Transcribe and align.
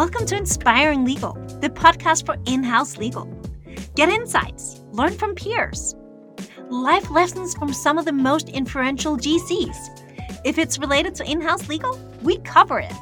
Welcome 0.00 0.24
to 0.28 0.34
Inspiring 0.34 1.04
Legal, 1.04 1.34
the 1.60 1.68
podcast 1.68 2.24
for 2.24 2.38
in 2.46 2.62
house 2.62 2.96
legal. 2.96 3.26
Get 3.96 4.08
insights, 4.08 4.80
learn 4.92 5.12
from 5.12 5.34
peers, 5.34 5.94
life 6.70 7.10
lessons 7.10 7.54
from 7.54 7.74
some 7.74 7.98
of 7.98 8.06
the 8.06 8.12
most 8.12 8.48
influential 8.48 9.18
GCs. 9.18 9.76
If 10.42 10.56
it's 10.56 10.78
related 10.78 11.14
to 11.16 11.30
in 11.30 11.42
house 11.42 11.68
legal, 11.68 12.00
we 12.22 12.38
cover 12.38 12.78
it. 12.78 12.94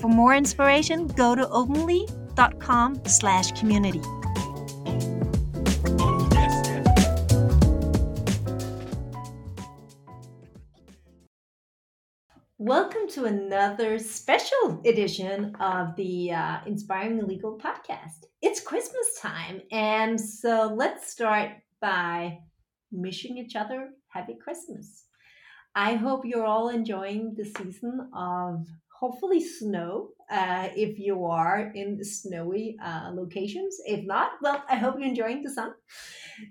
For 0.00 0.08
more 0.08 0.34
inspiration, 0.34 1.08
go 1.08 1.34
to 1.34 1.44
openli.com 1.44 3.02
slash 3.04 3.52
community. 3.52 4.00
Welcome 13.04 13.22
to 13.22 13.28
another 13.28 13.98
special 13.98 14.80
edition 14.86 15.54
of 15.56 15.94
the 15.94 16.32
uh, 16.32 16.60
Inspiring 16.64 17.26
Legal 17.26 17.58
podcast. 17.58 18.24
It's 18.40 18.62
Christmas 18.62 19.18
time, 19.20 19.60
and 19.70 20.18
so 20.18 20.72
let's 20.74 21.12
start 21.12 21.50
by 21.82 22.38
wishing 22.90 23.36
each 23.36 23.56
other 23.56 23.90
Happy 24.08 24.38
Christmas. 24.42 25.04
I 25.74 25.96
hope 25.96 26.24
you're 26.24 26.46
all 26.46 26.70
enjoying 26.70 27.34
the 27.34 27.44
season 27.44 28.08
of 28.16 28.66
hopefully 28.88 29.44
snow 29.44 30.08
uh, 30.30 30.70
if 30.74 30.98
you 30.98 31.26
are 31.26 31.72
in 31.74 32.02
snowy 32.02 32.78
uh, 32.82 33.10
locations. 33.12 33.76
If 33.84 34.06
not, 34.06 34.30
well, 34.40 34.64
I 34.66 34.76
hope 34.76 34.94
you're 34.98 35.08
enjoying 35.08 35.42
the 35.42 35.50
sun. 35.50 35.74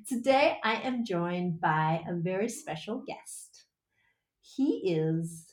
Today, 0.07 0.57
I 0.63 0.75
am 0.75 1.03
joined 1.03 1.59
by 1.59 2.03
a 2.07 2.13
very 2.13 2.49
special 2.49 3.03
guest. 3.07 3.63
He 4.39 4.93
is 4.93 5.52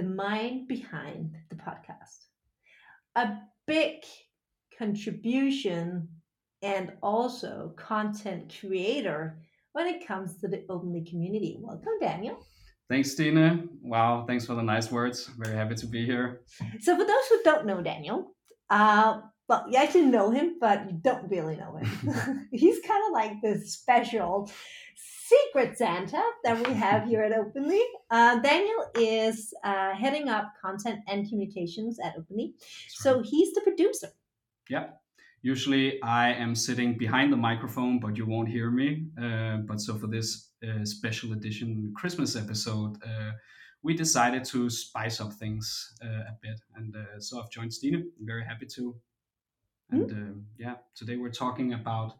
the 0.00 0.08
mind 0.08 0.66
behind 0.66 1.36
the 1.50 1.56
podcast. 1.56 2.24
A 3.16 3.36
big 3.66 3.96
contribution 4.78 6.08
and 6.62 6.92
also 7.02 7.74
content 7.76 8.54
creator 8.60 9.38
when 9.72 9.86
it 9.86 10.06
comes 10.06 10.38
to 10.38 10.48
the 10.48 10.64
Openli 10.70 11.06
community. 11.06 11.58
Welcome, 11.60 11.98
Daniel. 12.00 12.38
Thanks, 12.88 13.12
Stine. 13.12 13.68
Wow, 13.82 14.24
thanks 14.26 14.46
for 14.46 14.54
the 14.54 14.62
nice 14.62 14.90
words. 14.90 15.26
Very 15.36 15.54
happy 15.54 15.74
to 15.74 15.86
be 15.86 16.06
here. 16.06 16.40
So, 16.80 16.96
for 16.96 17.04
those 17.04 17.26
who 17.28 17.42
don't 17.44 17.66
know 17.66 17.82
Daniel, 17.82 18.34
uh, 18.70 19.20
well, 19.48 19.66
you 19.68 19.76
actually 19.76 20.06
know 20.06 20.30
him, 20.30 20.56
but 20.60 20.90
you 20.90 20.98
don't 21.02 21.30
really 21.30 21.56
know 21.56 21.76
him. 21.76 22.48
He's 22.52 22.80
kind 22.86 23.02
of 23.06 23.12
like 23.12 23.42
this 23.42 23.74
special 23.74 24.50
secret 25.30 25.78
Santa 25.78 26.22
that 26.44 26.66
we 26.66 26.74
have 26.74 27.04
here 27.04 27.22
at 27.22 27.32
Openli. 27.32 27.82
Uh, 28.10 28.38
Daniel 28.40 28.86
is 28.94 29.54
uh, 29.64 29.92
heading 29.94 30.28
up 30.28 30.52
content 30.60 31.00
and 31.06 31.28
communications 31.28 31.98
at 32.02 32.16
Openli. 32.18 32.54
So 32.88 33.22
he's 33.22 33.52
the 33.54 33.60
producer. 33.60 34.08
Yeah. 34.68 34.86
Usually 35.42 36.02
I 36.02 36.32
am 36.32 36.54
sitting 36.54 36.98
behind 36.98 37.32
the 37.32 37.36
microphone, 37.36 37.98
but 37.98 38.16
you 38.16 38.26
won't 38.26 38.48
hear 38.48 38.70
me. 38.70 39.06
Uh, 39.20 39.58
but 39.68 39.80
so 39.80 39.96
for 39.96 40.06
this 40.06 40.50
uh, 40.62 40.84
special 40.84 41.32
edition 41.32 41.92
Christmas 41.96 42.36
episode, 42.36 42.96
uh, 43.02 43.32
we 43.82 43.94
decided 43.94 44.44
to 44.44 44.68
spice 44.68 45.20
up 45.20 45.32
things 45.32 45.94
uh, 46.04 46.32
a 46.32 46.36
bit. 46.42 46.60
And 46.76 46.94
so 47.18 47.40
I've 47.40 47.50
joined 47.50 47.72
Stine. 47.72 47.94
I'm 47.94 48.26
very 48.26 48.44
happy 48.44 48.66
to. 48.74 48.94
And 49.90 50.10
mm. 50.10 50.42
yeah, 50.58 50.74
today 50.94 51.16
we're 51.16 51.30
talking 51.30 51.72
about 51.72 52.12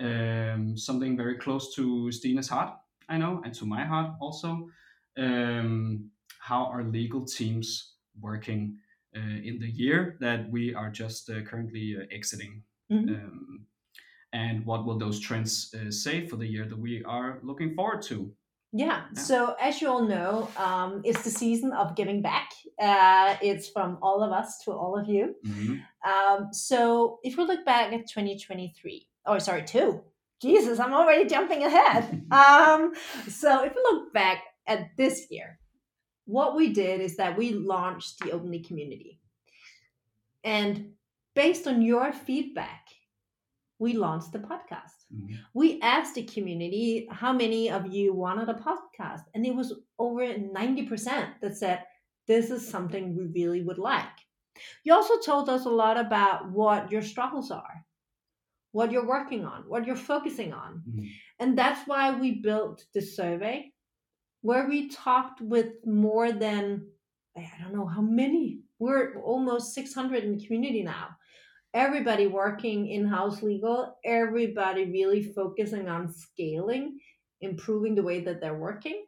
um, 0.00 0.76
something 0.76 1.16
very 1.16 1.36
close 1.36 1.74
to 1.74 2.10
Stine's 2.10 2.48
heart, 2.48 2.74
I 3.08 3.18
know, 3.18 3.40
and 3.44 3.54
to 3.54 3.66
my 3.66 3.84
heart 3.84 4.12
also. 4.20 4.68
Um, 5.16 6.10
how 6.40 6.66
are 6.66 6.82
legal 6.82 7.24
teams 7.24 7.94
working 8.20 8.76
uh, 9.16 9.20
in 9.20 9.58
the 9.60 9.70
year 9.70 10.16
that 10.20 10.50
we 10.50 10.74
are 10.74 10.90
just 10.90 11.30
uh, 11.30 11.40
currently 11.42 11.96
uh, 11.98 12.04
exiting? 12.10 12.62
Mm-hmm. 12.90 13.14
Um, 13.14 13.66
and 14.32 14.66
what 14.66 14.84
will 14.84 14.98
those 14.98 15.20
trends 15.20 15.72
uh, 15.74 15.90
say 15.90 16.26
for 16.26 16.36
the 16.36 16.46
year 16.46 16.66
that 16.66 16.78
we 16.78 17.04
are 17.04 17.38
looking 17.42 17.74
forward 17.74 18.02
to? 18.02 18.32
Yeah. 18.72 19.04
yeah. 19.14 19.20
So 19.20 19.54
as 19.60 19.80
you 19.80 19.88
all 19.88 20.02
know, 20.02 20.50
um, 20.56 21.00
it's 21.04 21.22
the 21.22 21.30
season 21.30 21.72
of 21.72 21.94
giving 21.94 22.20
back. 22.20 22.50
Uh, 22.82 23.36
it's 23.40 23.68
from 23.68 23.98
all 24.02 24.22
of 24.22 24.32
us 24.32 24.58
to 24.64 24.72
all 24.72 24.98
of 24.98 25.08
you. 25.08 25.36
Mm-hmm. 25.46 26.10
Um, 26.10 26.48
so 26.52 27.20
if 27.22 27.36
we 27.38 27.44
look 27.44 27.64
back 27.64 27.92
at 27.92 28.08
2023, 28.08 29.06
oh 29.26 29.38
sorry 29.38 29.64
two. 29.64 30.02
Jesus 30.42 30.78
i'm 30.78 30.94
already 30.94 31.26
jumping 31.26 31.62
ahead. 31.62 32.22
Um 32.32 32.92
so 33.28 33.64
if 33.64 33.74
we 33.74 33.82
look 33.82 34.12
back 34.12 34.42
at 34.66 34.96
this 34.96 35.26
year 35.30 35.58
what 36.26 36.56
we 36.56 36.72
did 36.72 37.00
is 37.00 37.16
that 37.16 37.36
we 37.36 37.52
launched 37.52 38.18
the 38.20 38.30
openli 38.30 38.66
community. 38.66 39.20
And 40.42 40.92
based 41.34 41.66
on 41.66 41.82
your 41.82 42.12
feedback 42.12 42.88
we 43.78 43.92
launched 43.92 44.32
the 44.32 44.38
podcast. 44.38 45.04
Mm-hmm. 45.14 45.34
we 45.52 45.80
asked 45.82 46.14
the 46.14 46.22
community 46.24 47.06
how 47.10 47.32
many 47.32 47.70
of 47.70 47.86
you 47.86 48.14
wanted 48.14 48.48
a 48.48 48.54
podcast? 48.54 49.22
And 49.34 49.46
it 49.46 49.54
was 49.54 49.74
over 49.98 50.22
90% 50.22 51.40
that 51.42 51.56
said 51.56 51.84
this 52.26 52.50
is 52.50 52.66
something 52.66 53.14
we 53.14 53.26
really 53.26 53.62
would 53.62 53.78
like. 53.78 54.16
You 54.84 54.94
also 54.94 55.18
told 55.20 55.48
us 55.48 55.66
a 55.66 55.70
lot 55.70 55.98
about 55.98 56.50
what 56.50 56.90
your 56.90 57.02
struggles 57.02 57.50
are 57.50 57.83
what 58.74 58.90
you're 58.90 59.06
working 59.06 59.44
on, 59.44 59.62
what 59.68 59.86
you're 59.86 59.94
focusing 59.94 60.52
on. 60.52 60.82
Mm-hmm. 60.88 61.04
And 61.38 61.56
that's 61.56 61.86
why 61.86 62.10
we 62.18 62.42
built 62.42 62.84
the 62.92 63.00
survey 63.00 63.70
where 64.42 64.68
we 64.68 64.88
talked 64.88 65.40
with 65.40 65.74
more 65.86 66.32
than, 66.32 66.84
I 67.36 67.48
don't 67.62 67.72
know 67.72 67.86
how 67.86 68.00
many, 68.00 68.58
we're 68.80 69.22
almost 69.22 69.74
600 69.74 70.24
in 70.24 70.36
the 70.36 70.44
community 70.44 70.82
now. 70.82 71.10
Everybody 71.72 72.26
working 72.26 72.88
in 72.88 73.06
house 73.06 73.42
legal, 73.42 73.96
everybody 74.04 74.86
really 74.86 75.22
focusing 75.22 75.88
on 75.88 76.12
scaling, 76.12 76.98
improving 77.42 77.94
the 77.94 78.02
way 78.02 78.22
that 78.22 78.40
they're 78.40 78.58
working, 78.58 79.04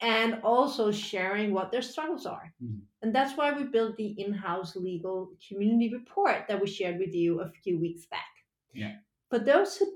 and 0.00 0.40
also 0.44 0.92
sharing 0.92 1.52
what 1.52 1.72
their 1.72 1.82
struggles 1.82 2.26
are. 2.26 2.54
Mm-hmm. 2.62 2.78
And 3.02 3.12
that's 3.12 3.36
why 3.36 3.52
we 3.52 3.64
built 3.64 3.96
the 3.96 4.14
in 4.22 4.32
house 4.32 4.76
legal 4.76 5.32
community 5.48 5.92
report 5.92 6.44
that 6.46 6.60
we 6.60 6.68
shared 6.68 6.98
with 7.00 7.12
you 7.12 7.40
a 7.40 7.50
few 7.64 7.80
weeks 7.80 8.06
back. 8.06 8.39
Yeah. 8.72 8.96
For 9.28 9.38
those 9.38 9.76
who 9.76 9.86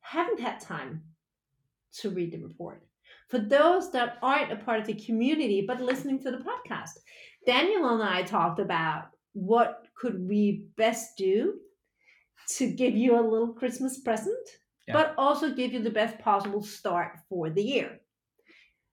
haven't 0.00 0.40
had 0.40 0.60
time 0.60 1.02
to 2.00 2.10
read 2.10 2.32
the 2.32 2.38
report, 2.38 2.82
for 3.28 3.38
those 3.38 3.90
that 3.92 4.18
aren't 4.22 4.52
a 4.52 4.56
part 4.56 4.80
of 4.80 4.86
the 4.86 4.94
community 4.94 5.64
but 5.66 5.80
listening 5.80 6.22
to 6.22 6.30
the 6.30 6.38
podcast, 6.38 6.98
Daniel 7.46 7.88
and 7.88 8.02
I 8.02 8.22
talked 8.22 8.60
about 8.60 9.06
what 9.32 9.86
could 9.94 10.28
we 10.28 10.66
best 10.76 11.16
do 11.16 11.54
to 12.56 12.70
give 12.70 12.94
you 12.94 13.18
a 13.18 13.22
little 13.22 13.52
Christmas 13.52 14.00
present, 14.00 14.48
yeah. 14.86 14.94
but 14.94 15.14
also 15.16 15.54
give 15.54 15.72
you 15.72 15.82
the 15.82 15.90
best 15.90 16.18
possible 16.18 16.62
start 16.62 17.18
for 17.28 17.50
the 17.50 17.62
year. 17.62 18.00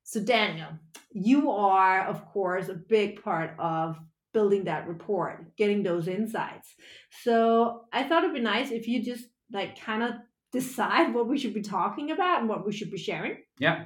So, 0.04 0.20
Daniel, 0.22 0.70
you 1.12 1.52
are, 1.52 2.06
of 2.06 2.26
course, 2.26 2.70
a 2.70 2.74
big 2.74 3.22
part 3.22 3.54
of 3.60 3.98
building 4.34 4.66
that 4.66 4.88
report, 4.88 5.56
getting 5.58 5.84
those 5.84 6.08
insights. 6.08 6.76
So, 7.24 7.86
I 7.92 8.04
thought 8.04 8.24
it'd 8.24 8.36
be 8.36 8.42
nice 8.42 8.72
if 8.72 8.88
you 8.88 9.04
just 9.04 9.26
like 9.52 9.80
kind 9.80 10.04
of 10.04 10.12
decide 10.52 11.14
what 11.14 11.28
we 11.28 11.38
should 11.38 11.54
be 11.54 11.62
talking 11.62 12.12
about 12.12 12.40
and 12.40 12.50
what 12.50 12.66
we 12.66 12.72
should 12.72 12.92
be 12.92 12.98
sharing? 12.98 13.38
Yeah. 13.60 13.86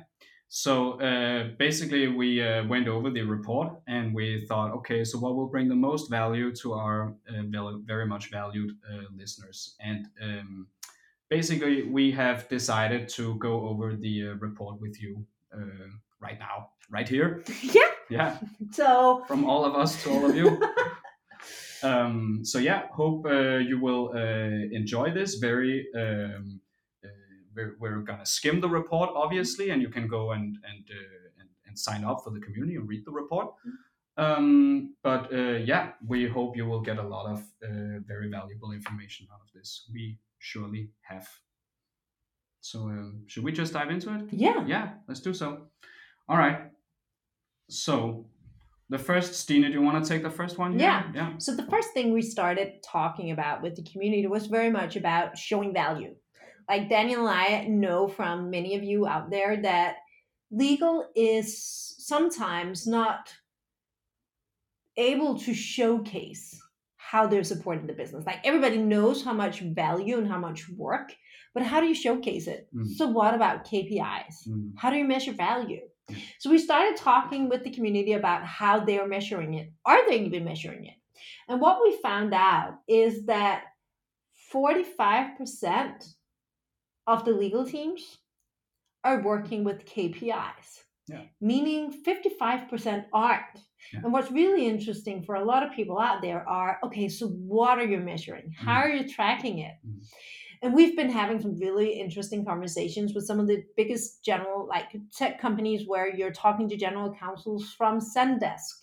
So 0.49 1.01
uh, 1.01 1.49
basically, 1.57 2.07
we 2.07 2.41
uh, 2.41 2.65
went 2.67 2.87
over 2.87 3.09
the 3.09 3.23
report 3.23 3.73
and 3.87 4.13
we 4.13 4.45
thought, 4.47 4.71
okay, 4.71 5.03
so 5.03 5.17
what 5.17 5.35
will 5.35 5.47
bring 5.47 5.67
the 5.67 5.75
most 5.75 6.11
value 6.11 6.53
to 6.57 6.73
our 6.73 7.15
uh, 7.27 7.41
very 7.85 8.05
much 8.05 8.29
valued 8.29 8.71
uh, 8.87 9.05
listeners? 9.17 9.75
And 9.79 10.07
um, 10.21 10.67
basically, 11.29 11.83
we 11.83 12.11
have 12.11 12.47
decided 12.49 13.09
to 13.09 13.35
go 13.39 13.67
over 13.67 13.95
the 13.95 14.27
uh, 14.27 14.33
report 14.35 14.79
with 14.79 15.01
you 15.01 15.25
uh, 15.55 15.89
right 16.19 16.37
now, 16.37 16.69
right 16.89 17.09
here. 17.09 17.43
Yeah. 17.63 17.89
Yeah. 18.09 18.37
So 18.71 19.23
from 19.27 19.45
all 19.45 19.65
of 19.65 19.75
us 19.75 20.01
to 20.03 20.09
all 20.09 20.25
of 20.25 20.35
you. 20.35 20.59
Um, 21.83 22.39
so 22.43 22.59
yeah, 22.59 22.83
hope 22.93 23.25
uh, 23.25 23.57
you 23.57 23.77
will 23.79 24.11
uh, 24.15 24.71
enjoy 24.71 25.11
this. 25.11 25.35
Very, 25.35 25.85
um, 25.93 26.61
uh, 27.03 27.09
we're, 27.53 27.75
we're, 27.79 27.99
gonna 27.99 28.25
skim 28.25 28.61
the 28.61 28.69
report, 28.69 29.09
obviously, 29.13 29.69
and 29.71 29.81
you 29.81 29.89
can 29.89 30.07
go 30.07 30.31
and 30.31 30.57
and 30.63 30.87
uh, 30.89 31.41
and, 31.41 31.49
and, 31.67 31.77
sign 31.77 32.05
up 32.05 32.23
for 32.23 32.29
the 32.29 32.39
community 32.39 32.75
and 32.77 32.87
read 32.87 33.03
the 33.05 33.11
report. 33.11 33.49
Um, 34.15 34.95
but 35.03 35.33
uh, 35.33 35.57
yeah, 35.65 35.91
we 36.07 36.27
hope 36.27 36.55
you 36.55 36.65
will 36.65 36.81
get 36.81 36.99
a 36.99 37.03
lot 37.03 37.25
of 37.29 37.39
uh, 37.63 37.99
very 38.07 38.29
valuable 38.29 38.71
information 38.71 39.27
out 39.33 39.41
of 39.41 39.51
this. 39.53 39.89
We 39.91 40.19
surely 40.39 40.89
have. 41.01 41.27
So 42.61 42.83
um, 42.83 43.23
should 43.27 43.43
we 43.43 43.51
just 43.51 43.73
dive 43.73 43.89
into 43.89 44.13
it? 44.15 44.31
Yeah. 44.31 44.65
Yeah, 44.65 44.93
let's 45.09 45.19
do 45.19 45.33
so. 45.33 45.67
All 46.29 46.37
right. 46.37 46.71
So 47.73 48.25
the 48.89 48.99
first 48.99 49.33
Stine, 49.33 49.63
do 49.63 49.69
you 49.69 49.81
want 49.81 50.03
to 50.03 50.07
take 50.07 50.23
the 50.23 50.29
first 50.29 50.57
one? 50.57 50.79
Yeah. 50.79 51.11
yeah. 51.13 51.33
So 51.37 51.55
the 51.55 51.65
first 51.65 51.93
thing 51.93 52.13
we 52.13 52.21
started 52.21 52.83
talking 52.83 53.31
about 53.31 53.61
with 53.61 53.75
the 53.75 53.83
community 53.83 54.27
was 54.27 54.47
very 54.47 54.69
much 54.69 54.95
about 54.95 55.37
showing 55.37 55.73
value. 55.73 56.15
Like 56.69 56.89
Daniel 56.89 57.27
and 57.27 57.29
I 57.29 57.65
know 57.67 58.07
from 58.07 58.49
many 58.49 58.75
of 58.75 58.83
you 58.83 59.07
out 59.07 59.29
there 59.29 59.61
that 59.61 59.95
legal 60.51 61.09
is 61.15 61.95
sometimes 61.97 62.87
not 62.87 63.33
able 64.95 65.39
to 65.39 65.53
showcase 65.53 66.59
how 66.97 67.27
they're 67.27 67.43
supporting 67.43 67.87
the 67.87 67.93
business. 67.93 68.25
Like 68.25 68.39
everybody 68.43 68.77
knows 68.77 69.23
how 69.23 69.33
much 69.33 69.61
value 69.61 70.17
and 70.17 70.27
how 70.27 70.39
much 70.39 70.69
work, 70.69 71.13
but 71.53 71.63
how 71.63 71.79
do 71.79 71.87
you 71.87 71.95
showcase 71.95 72.47
it? 72.47 72.67
Mm. 72.75 72.87
So, 72.95 73.07
what 73.07 73.33
about 73.33 73.67
KPIs? 73.67 74.47
Mm. 74.47 74.71
How 74.77 74.89
do 74.89 74.97
you 74.97 75.05
measure 75.05 75.33
value? 75.33 75.81
So, 76.39 76.49
we 76.49 76.57
started 76.57 76.97
talking 76.97 77.49
with 77.49 77.63
the 77.63 77.71
community 77.71 78.13
about 78.13 78.45
how 78.45 78.83
they're 78.83 79.07
measuring 79.07 79.53
it. 79.55 79.71
Are 79.85 80.07
they 80.07 80.19
even 80.21 80.43
measuring 80.43 80.85
it? 80.85 80.95
And 81.47 81.61
what 81.61 81.81
we 81.81 81.97
found 82.01 82.33
out 82.33 82.79
is 82.87 83.25
that 83.25 83.63
45% 84.53 86.13
of 87.07 87.25
the 87.25 87.31
legal 87.31 87.65
teams 87.65 88.17
are 89.03 89.21
working 89.21 89.63
with 89.63 89.85
KPIs. 89.85 90.83
Yeah. 91.07 91.23
Meaning 91.41 91.93
55% 92.05 93.05
aren't. 93.11 93.41
Yeah. 93.91 93.99
And 94.03 94.13
what's 94.13 94.31
really 94.31 94.67
interesting 94.67 95.21
for 95.23 95.35
a 95.35 95.43
lot 95.43 95.63
of 95.63 95.73
people 95.73 95.99
out 95.99 96.21
there 96.21 96.47
are 96.47 96.79
okay, 96.85 97.09
so 97.09 97.27
what 97.27 97.77
are 97.77 97.85
you 97.85 97.99
measuring? 97.99 98.53
How 98.57 98.81
mm. 98.81 98.85
are 98.85 98.89
you 98.89 99.09
tracking 99.09 99.59
it? 99.59 99.73
Mm. 99.85 100.05
And 100.63 100.73
we've 100.73 100.95
been 100.95 101.09
having 101.09 101.41
some 101.41 101.59
really 101.59 101.99
interesting 101.99 102.45
conversations 102.45 103.13
with 103.13 103.25
some 103.25 103.37
of 103.37 103.47
the 103.47 103.65
biggest 103.75 104.23
general, 104.23 104.65
like 104.65 104.95
tech 105.13 105.39
companies, 105.39 105.83
where 105.85 106.15
you're 106.15 106.31
talking 106.31 106.69
to 106.69 106.77
general 106.77 107.13
counsels 107.13 107.73
from 107.77 107.99
Zendesk. 107.99 108.79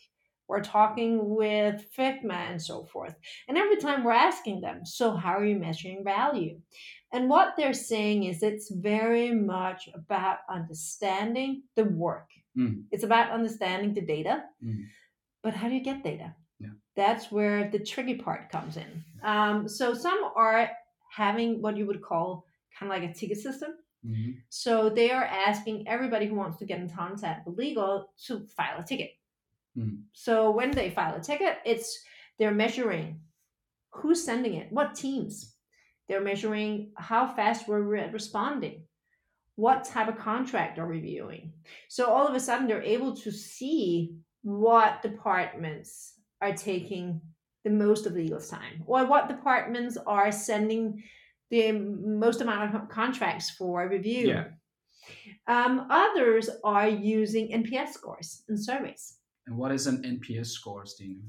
We're 0.46 0.60
talking 0.60 1.34
with 1.34 1.86
Figma 1.96 2.50
and 2.50 2.60
so 2.60 2.84
forth. 2.84 3.14
And 3.48 3.56
every 3.56 3.76
time 3.76 4.04
we're 4.04 4.12
asking 4.12 4.60
them, 4.60 4.84
so 4.84 5.12
how 5.12 5.38
are 5.38 5.44
you 5.44 5.56
measuring 5.56 6.04
value? 6.04 6.60
And 7.14 7.30
what 7.30 7.54
they're 7.56 7.72
saying 7.72 8.24
is 8.24 8.42
it's 8.42 8.70
very 8.70 9.30
much 9.30 9.88
about 9.94 10.38
understanding 10.52 11.62
the 11.76 11.84
work. 11.84 12.28
Mm. 12.58 12.82
It's 12.90 13.04
about 13.04 13.30
understanding 13.30 13.94
the 13.94 14.02
data. 14.02 14.42
Mm. 14.62 14.84
But 15.42 15.54
how 15.54 15.68
do 15.68 15.74
you 15.74 15.82
get 15.82 16.04
data? 16.04 16.34
Yeah. 16.58 16.70
That's 16.94 17.32
where 17.32 17.70
the 17.70 17.78
tricky 17.78 18.16
part 18.16 18.50
comes 18.50 18.76
in. 18.76 19.02
Um, 19.22 19.66
so 19.66 19.94
some 19.94 20.20
are 20.36 20.68
having 21.10 21.60
what 21.60 21.76
you 21.76 21.86
would 21.86 22.02
call 22.02 22.46
kind 22.78 22.90
of 22.90 22.98
like 22.98 23.10
a 23.10 23.14
ticket 23.14 23.38
system. 23.38 23.70
Mm-hmm. 24.06 24.32
So 24.48 24.88
they 24.88 25.10
are 25.10 25.24
asking 25.24 25.86
everybody 25.86 26.26
who 26.26 26.34
wants 26.34 26.58
to 26.58 26.64
get 26.64 26.80
in 26.80 26.88
contact 26.88 27.46
with 27.46 27.58
legal 27.58 28.10
to 28.26 28.46
file 28.56 28.80
a 28.80 28.82
ticket. 28.82 29.10
Mm. 29.76 30.02
So 30.12 30.50
when 30.50 30.70
they 30.70 30.90
file 30.90 31.14
a 31.14 31.20
ticket, 31.20 31.58
it's 31.64 32.02
they're 32.38 32.50
measuring 32.50 33.20
who's 33.92 34.24
sending 34.24 34.54
it, 34.54 34.72
what 34.72 34.94
teams, 34.94 35.54
they're 36.08 36.20
measuring 36.20 36.92
how 36.96 37.26
fast 37.26 37.68
we're 37.68 37.82
responding, 38.10 38.82
what 39.56 39.84
type 39.84 40.08
of 40.08 40.18
contract 40.18 40.78
are 40.78 40.86
we 40.86 40.96
reviewing. 40.96 41.52
So 41.88 42.06
all 42.06 42.26
of 42.26 42.34
a 42.34 42.40
sudden, 42.40 42.66
they're 42.66 42.82
able 42.82 43.14
to 43.16 43.30
see 43.30 44.14
what 44.42 45.02
departments 45.02 46.14
are 46.40 46.54
taking 46.54 47.20
the 47.64 47.70
most 47.70 48.06
of 48.06 48.14
the 48.14 48.22
legal 48.22 48.40
time, 48.40 48.82
or 48.86 49.06
what 49.06 49.28
departments 49.28 49.98
are 50.06 50.32
sending 50.32 51.02
the 51.50 51.72
most 51.72 52.40
amount 52.40 52.74
of 52.74 52.88
contracts 52.88 53.50
for 53.50 53.88
review. 53.88 54.28
Yeah. 54.28 54.44
Um, 55.46 55.86
others 55.90 56.48
are 56.62 56.88
using 56.88 57.48
NPS 57.48 57.92
scores 57.92 58.44
and 58.48 58.62
surveys. 58.62 59.16
And 59.46 59.56
what 59.56 59.72
is 59.72 59.86
an 59.88 60.02
NPS 60.02 60.46
score, 60.46 60.86
Stine? 60.86 61.22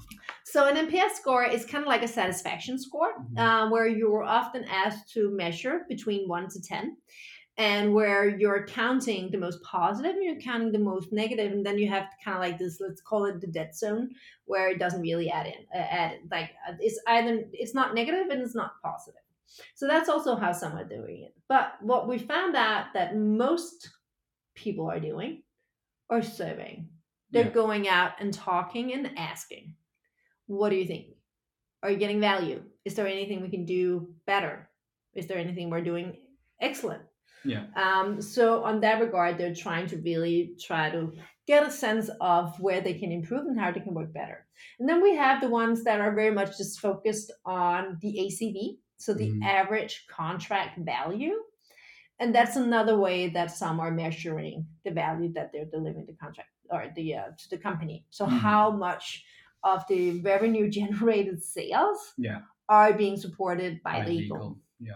So 0.46 0.68
an 0.68 0.76
NPS 0.76 1.14
score 1.14 1.44
is 1.44 1.66
kind 1.66 1.84
of 1.84 1.88
like 1.88 2.04
a 2.04 2.08
satisfaction 2.08 2.78
score, 2.78 3.14
mm-hmm. 3.14 3.38
uh, 3.38 3.70
where 3.72 3.88
you're 3.88 4.24
often 4.24 4.64
asked 4.66 5.12
to 5.14 5.32
measure 5.32 5.86
between 5.90 6.28
one 6.28 6.48
to 6.50 6.62
ten, 6.62 6.98
and 7.58 7.94
where 7.94 8.28
you're 8.28 8.66
counting 8.66 9.30
the 9.30 9.38
most 9.38 9.62
positive 9.64 10.16
and 10.16 10.24
you're 10.24 10.42
counting 10.42 10.72
the 10.72 10.80
most 10.80 11.12
negative, 11.12 11.52
and 11.52 11.66
then 11.66 11.78
you 11.78 11.88
have 11.90 12.08
kind 12.24 12.36
of 12.36 12.42
like 12.42 12.58
this. 12.58 12.80
Let's 12.80 13.02
call 13.02 13.26
it 13.26 13.42
the 13.42 13.48
dead 13.48 13.76
zone, 13.76 14.10
where 14.46 14.70
it 14.70 14.80
doesn't 14.80 15.02
really 15.02 15.30
add 15.30 15.48
in. 15.48 15.66
Uh, 15.74 15.80
add 15.80 16.20
like 16.32 16.52
uh, 16.68 16.74
it's 16.80 17.00
either 17.08 17.44
it's 17.54 17.76
not 17.76 17.94
negative 17.94 18.28
and 18.30 18.42
it's 18.42 18.56
not 18.56 18.74
positive. 18.84 19.22
So 19.76 19.86
that's 19.86 20.10
also 20.10 20.36
how 20.36 20.54
some 20.54 20.78
are 20.78 20.88
doing 20.88 21.24
it. 21.24 21.36
But 21.50 21.74
what 21.82 22.08
we 22.08 22.18
found 22.18 22.56
out 22.56 22.94
that 22.94 23.18
most 23.18 23.90
people 24.56 24.90
are 24.90 25.00
doing 25.00 25.44
are 26.10 26.22
surveying 26.22 26.88
they're 27.32 27.46
yeah. 27.46 27.52
going 27.52 27.88
out 27.88 28.12
and 28.20 28.34
talking 28.34 28.94
and 28.94 29.18
asking, 29.18 29.74
what 30.48 30.70
do 30.70 30.76
you 30.76 30.86
think? 30.86 31.08
Are 31.82 31.90
you 31.90 31.98
getting 31.98 32.20
value? 32.20 32.62
Is 32.86 32.96
there 32.96 33.08
anything 33.08 33.42
we 33.42 33.50
can 33.50 33.66
do 33.66 34.14
better? 34.26 34.70
Is 35.14 35.28
there 35.28 35.38
anything 35.38 35.70
we're 35.70 35.82
doing 35.82 36.18
excellent? 36.60 37.02
Yeah. 37.44 37.66
Um, 37.76 38.22
so 38.22 38.64
on 38.64 38.82
that 38.82 39.02
regard, 39.02 39.38
they're 39.38 39.56
trying 39.56 39.88
to 39.88 39.98
really 39.98 40.54
try 40.60 40.90
to 40.90 41.14
get 41.48 41.66
a 41.66 41.72
sense 41.72 42.10
of 42.20 42.60
where 42.60 42.82
they 42.82 42.94
can 42.94 43.12
improve 43.12 43.48
and 43.48 43.60
how 43.60 43.72
they 43.72 43.80
can 43.80 43.94
work 43.94 44.14
better. 44.14 44.46
And 44.80 44.88
then 44.88 45.02
we 45.02 45.16
have 45.16 45.42
the 45.42 45.50
ones 45.50 45.84
that 45.84 46.00
are 46.00 46.14
very 46.14 46.32
much 46.32 46.58
just 46.58 46.80
focused 46.80 47.32
on 47.46 47.98
the 48.02 48.14
ACV, 48.20 48.78
so 48.98 49.14
the 49.14 49.32
mm. 49.32 49.44
average 49.44 50.06
contract 50.08 50.80
value. 50.80 51.36
And 52.20 52.36
that's 52.36 52.56
another 52.56 53.00
way 53.00 53.30
that 53.30 53.50
some 53.50 53.80
are 53.80 53.90
measuring 53.92 54.68
the 54.86 54.92
value 54.92 55.34
that 55.34 55.52
they're 55.52 55.66
delivering 55.66 56.06
the 56.06 56.14
contract 56.14 56.50
or 56.70 56.86
the 56.96 57.16
uh, 57.16 57.24
to 57.38 57.50
the 57.50 57.58
company. 57.58 58.06
So 58.12 58.26
mm-hmm. 58.26 58.38
how 58.38 58.70
much 58.70 59.24
of 59.64 59.84
the 59.90 60.22
revenue 60.22 60.70
generated 60.80 61.44
sales 61.44 62.14
yeah. 62.18 62.40
are 62.70 62.94
being 62.94 63.18
supported 63.18 63.82
by, 63.84 64.02
by 64.02 64.06
legal. 64.06 64.38
legal. 64.38 64.58
Yeah. 64.80 64.94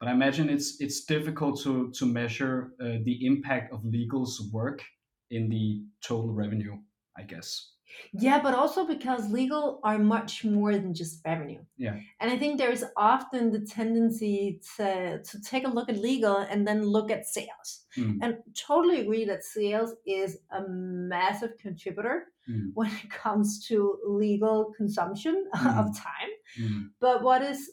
But 0.00 0.08
I 0.08 0.12
imagine 0.12 0.48
it's 0.48 0.80
it's 0.80 1.04
difficult 1.04 1.60
to 1.62 1.90
to 1.92 2.06
measure 2.06 2.72
uh, 2.80 2.98
the 3.04 3.26
impact 3.26 3.72
of 3.72 3.84
legal's 3.84 4.50
work 4.50 4.82
in 5.30 5.50
the 5.50 5.84
total 6.02 6.32
revenue, 6.32 6.78
I 7.16 7.22
guess. 7.22 7.72
Yeah, 8.12 8.40
but 8.40 8.54
also 8.54 8.86
because 8.86 9.30
legal 9.30 9.80
are 9.84 9.98
much 9.98 10.44
more 10.44 10.72
than 10.72 10.94
just 10.94 11.20
revenue. 11.24 11.60
Yeah. 11.76 11.96
And 12.20 12.30
I 12.30 12.38
think 12.38 12.58
there's 12.58 12.84
often 12.96 13.52
the 13.52 13.60
tendency 13.60 14.60
to 14.76 15.20
to 15.22 15.42
take 15.42 15.64
a 15.66 15.68
look 15.68 15.88
at 15.88 15.98
legal 15.98 16.38
and 16.38 16.66
then 16.66 16.84
look 16.84 17.10
at 17.10 17.26
sales. 17.26 17.84
Mm. 17.96 18.18
And 18.22 18.36
totally 18.54 19.00
agree 19.00 19.24
that 19.26 19.44
sales 19.44 19.94
is 20.06 20.38
a 20.50 20.62
massive 20.68 21.58
contributor 21.58 22.26
mm. 22.48 22.70
when 22.74 22.88
it 22.88 23.10
comes 23.10 23.66
to 23.66 23.98
legal 24.06 24.72
consumption 24.76 25.46
mm. 25.54 25.78
of 25.80 25.96
time. 25.96 26.30
Mm. 26.60 26.90
But 27.00 27.22
what 27.22 27.42
is 27.42 27.70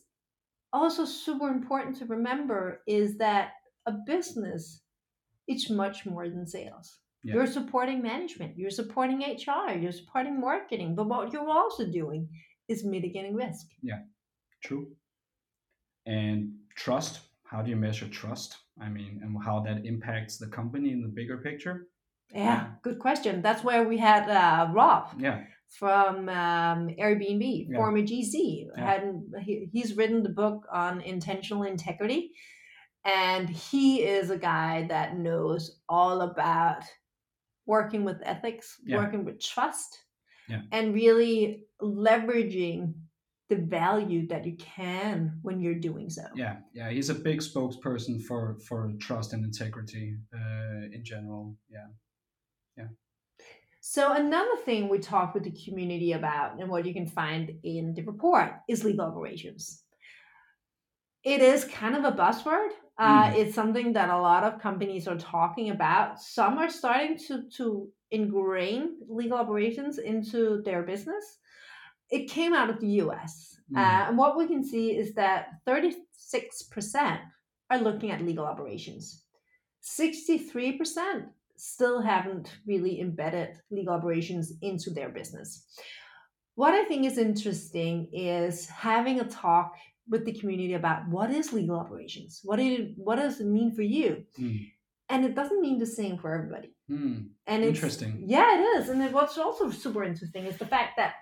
also 0.74 1.06
super 1.06 1.48
important 1.50 1.96
to 1.98 2.06
remember 2.06 2.82
is 2.88 3.18
that 3.18 3.52
a 3.86 3.94
business 4.06 4.82
it's 5.48 5.70
much 5.70 6.06
more 6.06 6.28
than 6.30 6.46
sales. 6.46 7.00
Yeah. 7.24 7.36
You're 7.36 7.48
supporting 7.48 8.02
management, 8.02 8.58
you're 8.58 8.70
supporting 8.70 9.20
HR, 9.20 9.72
you're 9.78 9.92
supporting 9.92 10.40
marketing, 10.40 10.96
but 10.96 11.08
what 11.08 11.34
you're 11.34 11.50
also 11.50 11.86
doing 11.86 12.28
is 12.68 12.84
mitigating 12.84 13.34
risk. 13.34 13.68
Yeah, 13.82 14.02
true. 14.64 14.88
And 16.06 16.52
trust, 16.76 17.22
how 17.44 17.62
do 17.62 17.70
you 17.70 17.76
measure 17.76 18.08
trust? 18.08 18.58
I 18.80 18.90
mean, 18.90 19.20
and 19.24 19.36
how 19.44 19.62
that 19.62 19.86
impacts 19.86 20.38
the 20.38 20.48
company 20.48 20.92
in 20.92 21.02
the 21.02 21.08
bigger 21.08 21.38
picture? 21.38 21.88
Yeah, 22.34 22.68
good 22.84 23.00
question. 23.00 23.42
That's 23.42 23.64
where 23.64 23.88
we 23.88 23.98
had 23.98 24.30
uh, 24.30 24.72
Rob. 24.74 25.10
Yeah. 25.18 25.44
From 25.70 26.30
um, 26.30 26.88
Airbnb, 26.98 27.68
yeah. 27.70 27.76
former 27.76 28.02
GC, 28.02 28.68
yeah. 28.76 28.94
and 28.94 29.24
he, 29.44 29.70
he's 29.74 29.96
written 29.98 30.24
the 30.24 30.30
book 30.30 30.66
on 30.72 31.02
intentional 31.02 31.64
integrity, 31.64 32.32
and 33.04 33.50
he 33.50 34.02
is 34.04 34.30
a 34.30 34.38
guy 34.38 34.86
that 34.88 35.18
knows 35.18 35.82
all 35.90 36.22
about 36.22 36.84
working 37.66 38.06
with 38.06 38.18
ethics, 38.24 38.78
yeah. 38.86 38.98
working 38.98 39.26
with 39.26 39.42
trust, 39.42 40.04
yeah. 40.48 40.62
and 40.72 40.96
really 40.96 41.66
leveraging 41.82 42.94
the 43.50 43.56
value 43.56 44.28
that 44.28 44.46
you 44.46 44.58
can 44.58 45.40
when 45.42 45.62
you're 45.62 45.76
doing 45.76 46.10
so. 46.10 46.24
Yeah, 46.36 46.58
yeah, 46.74 46.90
he's 46.90 47.10
a 47.10 47.16
big 47.16 47.40
spokesperson 47.40 48.22
for 48.22 48.58
for 48.68 48.92
trust 49.00 49.34
and 49.34 49.44
integrity 49.44 50.16
uh, 50.34 50.88
in 50.92 51.02
general. 51.04 51.56
Yeah. 51.70 51.88
So 53.90 54.12
another 54.12 54.58
thing 54.66 54.90
we 54.90 55.00
talk 55.00 55.34
with 55.34 55.44
the 55.44 55.58
community 55.66 56.12
about, 56.12 56.60
and 56.60 56.70
what 56.70 56.86
you 56.86 56.94
can 56.94 57.08
find 57.08 57.52
in 57.64 57.94
the 57.94 58.04
report, 58.04 58.52
is 58.68 58.84
legal 58.84 59.06
operations. 59.06 59.84
It 61.24 61.42
is 61.42 61.64
kind 61.64 61.96
of 61.96 62.04
a 62.04 62.12
buzzword, 62.12 62.72
uh, 63.00 63.30
mm. 63.30 63.36
It's 63.36 63.56
something 63.56 63.94
that 63.94 64.10
a 64.10 64.20
lot 64.20 64.44
of 64.44 64.60
companies 64.60 65.08
are 65.08 65.18
talking 65.18 65.70
about. 65.70 66.20
Some 66.20 66.58
are 66.58 66.70
starting 66.70 67.18
to, 67.28 67.44
to 67.58 67.88
ingrain 68.12 68.98
legal 69.08 69.38
operations 69.38 70.00
into 70.00 70.62
their 70.64 70.84
business. 70.84 71.38
It 72.10 72.30
came 72.30 72.54
out 72.54 72.70
of 72.70 72.82
the 72.82 72.88
US. 73.04 73.58
Mm. 73.72 73.78
Uh, 73.78 74.10
and 74.10 74.18
what 74.18 74.38
we 74.38 74.48
can 74.48 74.64
see 74.64 74.98
is 74.98 75.14
that 75.14 75.48
36% 75.66 75.94
are 77.70 77.80
looking 77.80 78.12
at 78.12 78.22
legal 78.22 78.46
operations. 78.46 79.24
63% 79.84 81.28
still 81.58 82.02
haven't 82.02 82.58
really 82.66 83.02
embedded 83.02 83.56
legal 83.72 83.94
operations 83.94 84.54
into 84.62 84.92
their 84.92 85.10
business. 85.10 85.66
What 86.56 86.74
I 86.74 86.86
think 86.86 87.06
is 87.06 87.18
interesting 87.18 88.08
is 88.14 88.68
having 88.68 89.20
a 89.20 89.26
talk 89.26 89.76
with 90.10 90.26
the 90.26 90.34
community 90.34 90.74
about 90.74 91.08
what 91.10 91.32
is 91.32 91.52
legal 91.54 91.78
operations 91.78 92.40
what 92.44 92.60
it 92.60 92.92
what 92.96 93.18
does 93.18 93.40
it 93.40 93.46
mean 93.46 93.72
for 93.72 93.82
you 93.82 94.24
mm. 94.40 94.66
and 95.10 95.26
it 95.26 95.36
doesn't 95.36 95.62
mean 95.62 95.78
the 95.78 95.86
same 95.86 96.18
for 96.18 96.34
everybody 96.34 96.74
mm. 96.90 97.28
and 97.46 97.64
interesting 97.64 98.24
yeah 98.26 98.58
it 98.58 98.62
is 98.80 98.90
and 98.90 99.14
what's 99.14 99.38
also 99.38 99.70
super 99.70 100.04
interesting 100.04 100.46
is 100.46 100.58
the 100.58 100.66
fact 100.66 100.96
that 100.98 101.16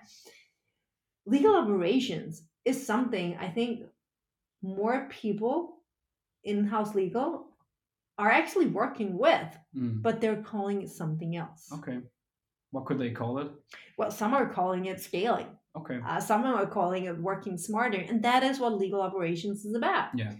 legal 1.26 1.56
operations 1.56 2.42
is 2.64 2.86
something 2.86 3.36
I 3.40 3.48
think 3.48 3.82
more 4.62 5.08
people 5.10 5.78
in 6.44 6.64
house 6.64 6.94
legal 6.94 7.48
are 8.18 8.30
actually 8.30 8.66
working 8.66 9.18
with, 9.18 9.56
Mm. 9.74 10.02
but 10.02 10.20
they're 10.20 10.42
calling 10.42 10.82
it 10.82 10.90
something 10.90 11.36
else. 11.36 11.70
Okay. 11.72 12.00
What 12.70 12.86
could 12.86 12.98
they 12.98 13.10
call 13.10 13.38
it? 13.38 13.50
Well, 13.98 14.10
some 14.10 14.34
are 14.34 14.48
calling 14.48 14.86
it 14.86 15.00
scaling. 15.00 15.46
Okay. 15.76 16.00
Uh, 16.04 16.20
some 16.20 16.44
are 16.44 16.66
calling 16.66 17.04
it 17.04 17.18
working 17.18 17.58
smarter, 17.58 17.98
and 17.98 18.22
that 18.22 18.42
is 18.42 18.58
what 18.58 18.78
legal 18.78 19.02
operations 19.02 19.64
is 19.64 19.74
about. 19.74 20.08
Yeah. 20.16 20.34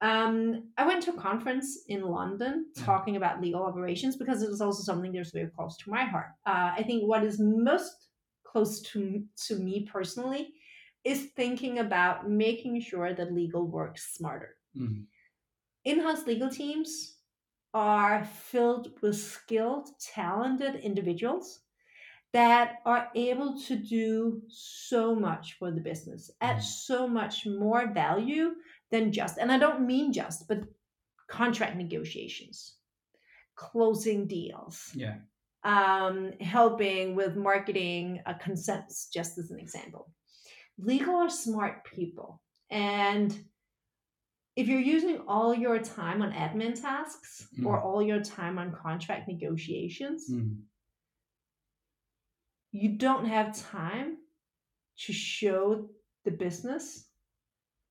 Um, 0.00 0.70
I 0.76 0.84
went 0.84 1.04
to 1.04 1.12
a 1.12 1.16
conference 1.16 1.84
in 1.86 2.02
London 2.02 2.66
Yeah. 2.76 2.84
talking 2.84 3.14
about 3.16 3.40
legal 3.40 3.62
operations 3.62 4.16
because 4.16 4.42
it 4.42 4.50
is 4.50 4.60
also 4.60 4.82
something 4.82 5.12
that's 5.12 5.30
very 5.30 5.50
close 5.50 5.76
to 5.78 5.90
my 5.90 6.04
heart. 6.04 6.30
Uh, 6.44 6.72
I 6.76 6.82
think 6.82 7.04
what 7.06 7.22
is 7.22 7.38
most 7.38 8.08
close 8.44 8.82
to 8.90 9.24
to 9.46 9.56
me 9.60 9.86
personally 9.86 10.54
is 11.04 11.30
thinking 11.36 11.78
about 11.78 12.28
making 12.28 12.80
sure 12.80 13.14
that 13.14 13.32
legal 13.32 13.66
works 13.66 14.12
smarter. 14.14 14.56
Mm. 14.76 15.06
In-house 15.84 16.26
legal 16.26 16.48
teams 16.50 17.11
are 17.74 18.24
filled 18.24 19.00
with 19.02 19.16
skilled, 19.16 19.88
talented 20.00 20.76
individuals 20.76 21.60
that 22.32 22.76
are 22.86 23.10
able 23.14 23.60
to 23.60 23.76
do 23.76 24.42
so 24.48 25.14
much 25.14 25.54
for 25.58 25.70
the 25.70 25.80
business, 25.80 26.30
add 26.40 26.56
Mhm. 26.56 26.62
so 26.62 27.06
much 27.08 27.46
more 27.46 27.92
value 27.92 28.54
than 28.90 29.12
just, 29.12 29.38
and 29.38 29.52
I 29.52 29.58
don't 29.58 29.86
mean 29.86 30.12
just, 30.12 30.48
but 30.48 30.64
contract 31.28 31.76
negotiations, 31.76 32.78
closing 33.54 34.26
deals, 34.26 34.90
Yeah. 34.94 35.18
um, 35.64 36.32
helping 36.40 37.14
with 37.14 37.36
marketing 37.36 38.22
uh, 38.26 38.34
consents, 38.34 39.08
just 39.08 39.38
as 39.38 39.50
an 39.50 39.58
example. 39.60 40.12
Legal 40.78 41.16
are 41.16 41.30
smart 41.30 41.84
people. 41.84 42.42
And 42.70 43.44
if 44.56 44.68
you're 44.68 44.80
using 44.80 45.18
all 45.26 45.54
your 45.54 45.78
time 45.78 46.20
on 46.22 46.32
admin 46.32 46.78
tasks 46.80 47.48
or 47.64 47.78
Mm. 47.80 47.84
all 47.84 48.02
your 48.02 48.22
time 48.22 48.58
on 48.58 48.72
contract 48.72 49.28
negotiations, 49.28 50.28
Mm. 50.30 50.62
you 52.70 52.96
don't 52.96 53.26
have 53.26 53.56
time 53.56 54.18
to 54.98 55.12
show 55.12 55.88
the 56.24 56.30
business 56.30 57.08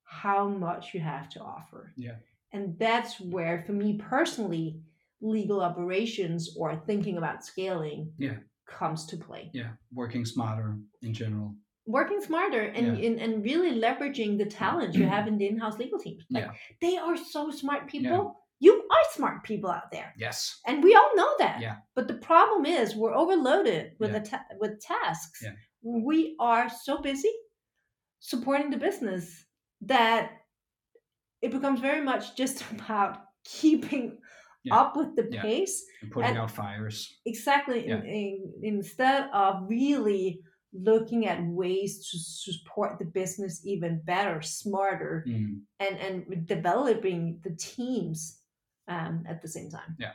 how 0.03 0.47
much 0.47 0.93
you 0.93 0.99
have 0.99 1.29
to 1.29 1.39
offer. 1.41 1.93
Yeah. 1.95 2.17
And 2.51 2.77
that's 2.77 3.19
where, 3.19 3.63
for 3.65 3.73
me 3.73 3.97
personally, 3.97 4.81
legal 5.21 5.61
operations 5.61 6.55
or 6.57 6.75
thinking 6.75 7.17
about 7.17 7.45
scaling 7.45 8.13
Yeah. 8.17 8.39
comes 8.65 9.05
to 9.07 9.17
play. 9.17 9.49
Yeah. 9.53 9.73
Working 9.93 10.25
smarter 10.25 10.77
in 11.01 11.13
general. 11.13 11.55
Working 11.87 12.21
smarter 12.21 12.61
and, 12.61 12.97
Yeah. 12.97 13.05
and, 13.07 13.19
and 13.19 13.43
really 13.43 13.79
leveraging 13.79 14.37
the 14.37 14.45
talent 14.45 14.93
you 14.93 15.05
have 15.05 15.27
in 15.29 15.37
the 15.37 15.47
in-house 15.47 15.77
legal 15.79 15.99
teams. 15.99 16.23
Like, 16.29 16.45
Yeah. 16.45 16.51
They 16.81 16.97
are 16.97 17.17
so 17.17 17.49
smart 17.51 17.87
people. 17.87 18.11
Yeah. 18.11 18.29
You 18.63 18.73
are 18.91 19.05
smart 19.13 19.43
people 19.43 19.71
out 19.71 19.91
there. 19.91 20.13
Yes. 20.17 20.59
And 20.67 20.83
we 20.83 20.93
all 20.93 21.11
know 21.15 21.33
that. 21.39 21.59
Yeah. 21.61 21.77
But 21.95 22.07
the 22.07 22.13
problem 22.15 22.65
is 22.67 22.95
we're 22.95 23.15
overloaded 23.15 23.93
with 23.99 24.11
Yeah. 24.11 24.19
ta- 24.19 24.45
with 24.59 24.79
tasks. 24.79 25.41
Yeah. 25.43 25.53
We 25.81 26.35
are 26.39 26.69
so 26.69 27.01
busy 27.01 27.33
supporting 28.19 28.69
the 28.69 28.77
business 28.77 29.45
that 29.81 30.31
it 31.41 31.49
becomes 31.51 31.79
very 31.79 32.01
much 32.01 32.35
just 32.35 32.61
about 32.71 33.17
keeping 33.43 34.19
Yeah. 34.63 34.75
up 34.79 34.95
with 34.95 35.15
the 35.15 35.23
pace 35.23 35.83
And 36.03 36.11
putting 36.11 36.29
And- 36.29 36.37
out 36.37 36.51
fires. 36.51 37.19
exactly 37.25 37.87
in, 37.87 38.05
in, 38.05 38.53
instead 38.61 39.27
of 39.33 39.67
really 39.67 40.39
looking 40.73 41.27
at 41.27 41.43
ways 41.43 42.09
to 42.09 42.17
support 42.17 42.97
the 42.97 43.05
business 43.05 43.65
even 43.65 44.01
better 44.05 44.41
smarter 44.41 45.23
Mm. 45.27 45.61
and 45.79 45.97
and 45.99 46.47
developing 46.47 47.39
the 47.43 47.55
teams 47.55 48.39
um, 48.87 49.23
at 49.27 49.41
the 49.41 49.47
same 49.47 49.69
time 49.69 49.95
Yeah. 49.99 50.13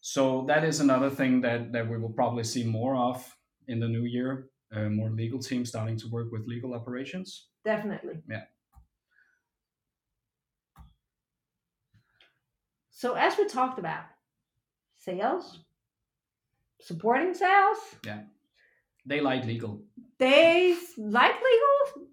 So 0.00 0.44
that 0.48 0.64
is 0.64 0.80
another 0.80 1.08
thing 1.10 1.40
that, 1.42 1.72
that 1.72 1.88
we 1.88 1.96
will 1.96 2.12
probably 2.12 2.44
see 2.44 2.62
more 2.64 2.94
of 2.94 3.24
in 3.68 3.80
the 3.80 3.88
new 3.88 4.04
year. 4.04 4.50
Uh, 4.74 4.88
more 4.90 5.10
legal 5.10 5.38
teams 5.38 5.68
starting 5.70 5.96
to 5.96 6.08
work 6.08 6.28
with 6.32 6.46
legal 6.46 6.74
operations. 6.74 7.48
definitely 7.64 8.16
Yeah. 8.28 8.44
So 12.90 13.14
as 13.14 13.36
we 13.38 13.46
talked 13.46 13.78
about, 13.78 14.04
sales, 14.98 15.58
supporting 16.80 17.34
sales, 17.34 17.78
They 19.06 19.20
like 19.20 19.44
legal. 19.44 19.82
they 20.18 20.76
like 20.98 21.34
legal. 21.34 22.08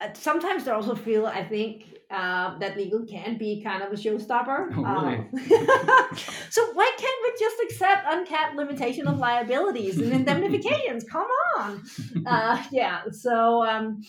Uh, 0.00 0.12
Sometimes 0.14 0.64
they 0.64 0.70
also 0.70 0.94
feel, 0.94 1.26
I 1.26 1.42
think, 1.44 1.84
uh, 2.10 2.56
that 2.58 2.76
legal 2.76 3.04
can 3.04 3.36
be 3.36 3.62
kind 3.62 3.82
of 3.82 3.92
a 3.92 3.96
showstopper. 3.96 4.68
Oh, 4.76 4.82
really? 4.82 5.18
Uh, 5.18 6.14
so 6.50 6.72
why 6.72 6.90
can't 6.96 7.20
we 7.24 7.30
just 7.38 7.56
accept 7.64 8.06
uncapped 8.08 8.54
limitation 8.56 9.06
of 9.08 9.18
liabilities 9.18 9.98
and 9.98 10.12
indemnifications? 10.12 11.04
Come 11.10 11.26
on. 11.58 11.82
Uh, 12.26 12.62
yeah. 12.70 13.02
So 13.10 13.64
um, 13.66 14.02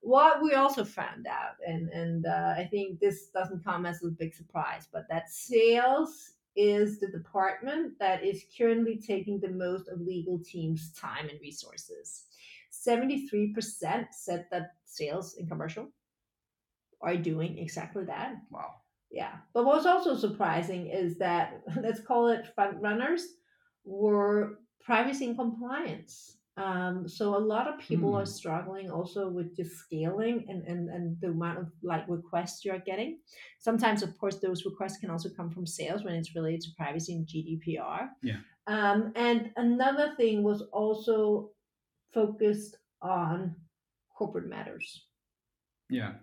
what 0.00 0.42
we 0.42 0.54
also 0.54 0.84
found 0.84 1.26
out, 1.26 1.56
and 1.66 1.88
and 1.90 2.26
uh, 2.26 2.54
I 2.56 2.66
think 2.70 2.98
this 2.98 3.28
doesn't 3.28 3.64
come 3.64 3.84
as 3.86 4.02
a 4.02 4.08
big 4.08 4.34
surprise, 4.34 4.88
but 4.90 5.04
that 5.10 5.28
sales 5.30 6.32
is 6.58 6.98
the 6.98 7.06
department 7.06 7.96
that 8.00 8.24
is 8.24 8.44
currently 8.58 8.96
taking 8.96 9.38
the 9.38 9.48
most 9.48 9.88
of 9.88 10.00
legal 10.00 10.40
teams' 10.40 10.92
time 10.92 11.28
and 11.28 11.40
resources. 11.40 12.24
Seventy-three 12.70 13.52
percent 13.54 14.08
said 14.12 14.46
that 14.50 14.72
sales 14.84 15.36
and 15.38 15.48
commercial 15.48 15.88
are 17.00 17.16
doing 17.16 17.58
exactly 17.58 18.04
that. 18.06 18.34
Wow. 18.50 18.74
Yeah. 19.10 19.36
But 19.54 19.64
what's 19.64 19.86
also 19.86 20.16
surprising 20.16 20.88
is 20.88 21.16
that 21.18 21.62
let's 21.82 22.00
call 22.00 22.28
it 22.28 22.52
front 22.54 22.80
runners 22.80 23.24
were 23.84 24.58
privacy 24.84 25.26
and 25.26 25.38
compliance. 25.38 26.37
Um, 26.58 27.08
so 27.08 27.36
a 27.36 27.38
lot 27.38 27.68
of 27.68 27.78
people 27.78 28.10
Hmm. 28.10 28.16
are 28.16 28.26
struggling 28.26 28.90
also 28.90 29.28
with 29.28 29.54
just 29.56 29.76
scaling 29.76 30.44
and, 30.48 30.62
and, 30.64 30.88
and 30.90 31.16
the 31.20 31.28
amount 31.28 31.58
of 31.60 31.66
like 31.82 32.04
requests 32.08 32.64
you're 32.64 32.80
getting. 32.80 33.20
Sometimes, 33.60 34.02
of 34.02 34.18
course, 34.18 34.38
those 34.40 34.64
requests 34.64 34.98
can 34.98 35.10
also 35.10 35.28
come 35.30 35.50
from 35.50 35.66
sales 35.66 36.02
when 36.02 36.14
it's 36.14 36.34
related 36.34 36.62
to 36.62 36.70
privacy 36.76 37.14
and 37.14 37.26
GDPR. 37.26 38.08
Yeah. 38.22 38.40
Um, 38.66 39.12
and 39.14 39.52
another 39.56 40.14
thing 40.16 40.42
was 40.42 40.62
also 40.72 41.50
focused 42.12 42.76
on 43.00 43.54
corporate 44.16 44.48
matters. 44.48 45.06
Yeah. 45.88 46.14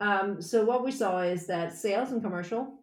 Um, 0.00 0.40
so 0.40 0.64
what 0.64 0.84
we 0.84 0.92
saw 0.92 1.18
is 1.20 1.46
that 1.46 1.76
sales 1.76 2.12
and 2.12 2.22
commercial, 2.22 2.77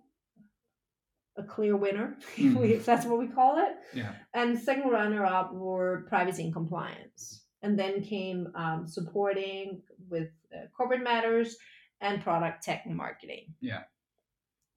a 1.38 1.44
clear 1.44 1.76
winner, 1.76 2.18
Mhm. 2.38 2.70
if 2.70 2.86
that's 2.86 3.06
what 3.06 3.20
we 3.20 3.28
call 3.28 3.58
it. 3.58 3.76
Yeah. 3.94 4.14
And 4.34 4.58
second 4.58 4.90
runner 4.90 5.26
up 5.26 5.54
were 5.54 6.06
privacy 6.08 6.44
and 6.44 6.54
compliance. 6.54 7.44
And 7.62 7.78
then 7.80 8.02
came 8.04 8.48
um, 8.56 8.88
supporting 8.88 9.82
with 10.10 10.30
uh, 10.54 10.68
corporate 10.78 11.04
matters 11.04 11.58
and 12.02 12.22
product 12.22 12.64
tech 12.64 12.84
and 12.86 12.96
marketing. 12.96 13.54
Yeah. 13.60 13.84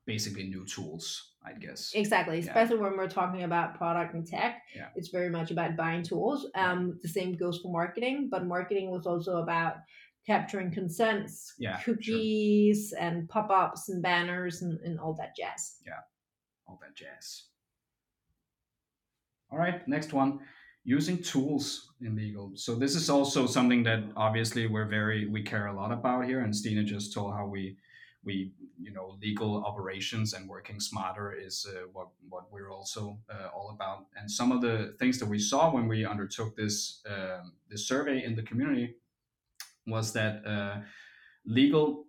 Basically 0.06 0.44
new 0.44 0.64
tools, 0.64 1.34
I 1.44 1.52
guess. 1.52 1.92
Exactly, 1.94 2.36
Yeah. 2.38 2.46
especially 2.46 2.78
when 2.78 2.96
we're 2.96 3.10
talking 3.10 3.42
about 3.42 3.76
product 3.76 4.14
and 4.14 4.26
tech. 4.26 4.62
Yeah. 4.74 4.88
It's 4.96 5.08
very 5.10 5.28
much 5.28 5.50
about 5.50 5.76
buying 5.76 6.02
tools. 6.02 6.46
Um, 6.54 6.98
the 7.02 7.08
same 7.08 7.36
goes 7.36 7.58
for 7.58 7.70
marketing, 7.70 8.28
but 8.30 8.46
marketing 8.46 8.90
was 8.90 9.06
also 9.06 9.42
about 9.42 9.74
capturing 10.26 10.70
consents, 10.70 11.54
Yeah, 11.58 11.78
sure. 11.78 11.94
cookies, 11.94 12.92
and 12.98 13.28
pop 13.28 13.50
ups 13.50 13.88
and 13.90 14.02
banners 14.02 14.62
and, 14.62 14.78
and 14.80 14.98
all 14.98 15.14
that 15.14 15.36
jazz. 15.36 15.76
All 16.68 16.78
that 16.82 16.94
jazz. 16.94 17.44
All 19.50 19.58
right, 19.58 19.86
next 19.88 20.12
one. 20.12 20.40
Using 20.84 21.22
tools 21.22 21.90
in 22.00 22.14
legal. 22.16 22.52
So 22.54 22.74
this 22.74 22.94
is 22.94 23.10
also 23.10 23.46
something 23.46 23.82
that 23.84 24.04
obviously 24.16 24.66
we're 24.66 24.88
very 24.88 25.26
we 25.26 25.42
care 25.42 25.66
a 25.66 25.74
lot 25.74 25.92
about 25.92 26.24
here, 26.26 26.40
and 26.40 26.54
Stine 26.54 26.86
just 26.86 27.12
told 27.12 27.34
how 27.34 27.46
we 27.46 27.76
we 28.24 28.52
you 28.80 28.92
know 28.92 29.16
legal 29.20 29.64
operations 29.64 30.34
and 30.34 30.48
working 30.48 30.80
smarter 30.80 31.32
is 31.32 31.66
uh, 31.68 31.86
what 31.92 32.08
what 32.28 32.50
we're 32.52 32.70
also 32.70 33.18
uh, 33.30 33.48
all 33.54 33.70
about. 33.70 34.06
And 34.18 34.30
some 34.30 34.52
of 34.52 34.60
the 34.60 34.94
things 34.98 35.18
that 35.18 35.26
we 35.26 35.38
saw 35.38 35.70
when 35.70 35.88
we 35.88 36.04
undertook 36.06 36.56
this 36.56 37.02
um 37.08 37.52
this 37.68 37.86
survey 37.86 38.24
in 38.24 38.34
the 38.34 38.42
community 38.42 38.94
was 39.86 40.12
that 40.12 40.44
uh, 40.46 40.80
legal 41.44 42.04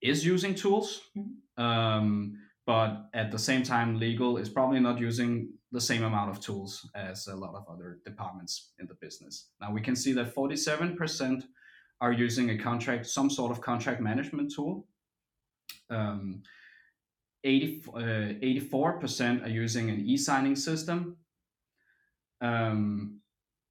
is 0.00 0.24
using 0.24 0.54
tools. 0.54 1.00
Um, 1.56 2.38
but 2.66 3.08
at 3.14 3.30
the 3.30 3.38
same 3.38 3.62
time 3.62 3.98
legal 3.98 4.36
is 4.36 4.48
probably 4.48 4.80
not 4.80 4.98
using 4.98 5.48
the 5.72 5.80
same 5.80 6.02
amount 6.02 6.30
of 6.30 6.40
tools 6.40 6.88
as 6.94 7.28
a 7.28 7.34
lot 7.34 7.54
of 7.54 7.64
other 7.68 8.00
departments 8.04 8.72
in 8.80 8.86
the 8.86 8.94
business. 8.94 9.50
Now 9.60 9.72
we 9.72 9.80
can 9.80 9.94
see 9.94 10.12
that 10.14 10.34
47% 10.34 11.44
are 12.00 12.12
using 12.12 12.50
a 12.50 12.58
contract 12.58 13.06
some 13.06 13.30
sort 13.30 13.52
of 13.52 13.60
contract 13.60 14.00
management 14.00 14.52
tool. 14.54 14.86
Um, 15.90 16.42
80, 17.44 17.82
uh, 17.94 18.00
84% 18.00 19.44
are 19.44 19.48
using 19.48 19.88
an 19.90 20.00
e-signing 20.00 20.56
system. 20.56 21.16
Um, 22.40 23.20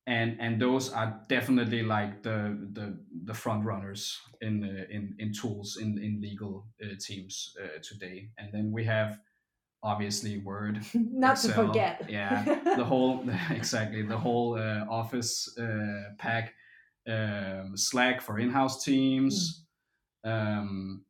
and 0.07 0.37
and 0.39 0.61
those 0.61 0.91
are 0.93 1.19
definitely 1.27 1.81
like 1.81 2.21
the 2.21 2.57
the, 2.73 2.97
the 3.25 3.33
front 3.33 3.65
runners 3.65 4.19
in 4.41 4.63
uh, 4.63 4.93
in 4.93 5.15
in 5.17 5.33
tools 5.33 5.77
in 5.81 5.97
in 5.97 6.21
legal 6.21 6.67
uh, 6.83 6.89
teams 6.99 7.55
uh, 7.61 7.79
today. 7.81 8.29
And 8.37 8.49
then 8.53 8.71
we 8.71 8.83
have 8.85 9.19
obviously 9.81 10.39
Word, 10.39 10.81
not 10.93 11.33
Excel, 11.33 11.49
to 11.49 11.55
forget, 11.55 12.05
yeah, 12.07 12.43
the 12.77 12.85
whole 12.85 13.27
exactly 13.49 14.03
the 14.03 14.17
whole 14.17 14.59
uh, 14.59 14.85
Office 14.89 15.57
uh, 15.57 16.13
pack, 16.19 16.53
um, 17.09 17.73
Slack 17.75 18.21
for 18.21 18.39
in-house 18.39 18.83
teams. 18.83 19.63
Mm. 20.25 20.31
Um, 20.57 21.05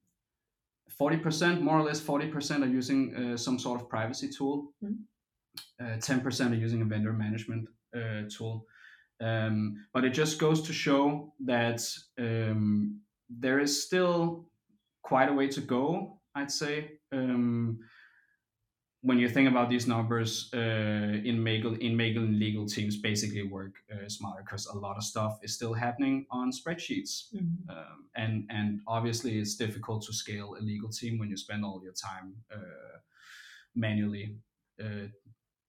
40% 1.00 1.62
more 1.62 1.80
or 1.80 1.84
less 1.84 2.00
40% 2.00 2.64
are 2.64 2.68
using 2.68 3.16
uh, 3.16 3.38
some 3.38 3.60
sort 3.60 3.82
of 3.82 3.90
privacy 3.90 4.30
tool 4.30 4.74
mm. 4.84 4.96
10% 5.82 6.52
are 6.52 6.56
using 6.56 6.82
a 6.82 6.86
vendor 6.86 7.12
management 7.12 7.68
tool 8.30 8.66
um, 9.22 9.86
but 9.94 10.04
it 10.04 10.12
just 10.12 10.40
goes 10.40 10.62
to 10.64 10.74
show 10.74 11.34
that 11.46 11.82
um, 12.20 13.02
there 13.30 13.60
is 13.60 13.84
still 13.84 14.46
quite 15.02 15.30
a 15.30 15.34
way 15.34 15.48
to 15.48 15.62
go, 15.62 16.20
I'd 16.34 16.52
say. 16.52 17.00
Um, 17.12 17.80
when 19.02 19.20
you 19.20 19.30
think 19.30 19.48
about 19.48 19.70
these 19.70 19.86
numbers 19.86 20.50
uh, 20.52 20.58
in 20.58 21.38
Magle, 21.44 21.76
in 21.76 21.96
Magle 21.96 22.24
legal 22.24 22.66
teams 22.66 22.98
basically 22.98 23.44
work 23.44 23.76
uh, 23.94 24.10
smarter 24.10 24.42
because 24.42 24.66
a 24.66 24.76
lot 24.76 24.98
of 24.98 25.04
stuff 25.04 25.38
is 25.44 25.54
still 25.54 25.74
happening 25.74 26.26
on 26.32 26.52
spreadsheets, 26.52 27.28
mm-hmm. 27.32 27.70
um, 27.70 28.10
and 28.16 28.50
and 28.50 28.80
obviously 28.88 29.38
it's 29.38 29.56
difficult 29.56 30.04
to 30.08 30.14
scale 30.14 30.56
a 30.60 30.62
legal 30.62 30.90
team 30.90 31.20
when 31.20 31.30
you 31.30 31.38
spend 31.38 31.64
all 31.64 31.80
your 31.84 31.94
time 31.94 32.34
uh, 32.52 32.98
manually 33.76 34.38
uh, 34.84 35.08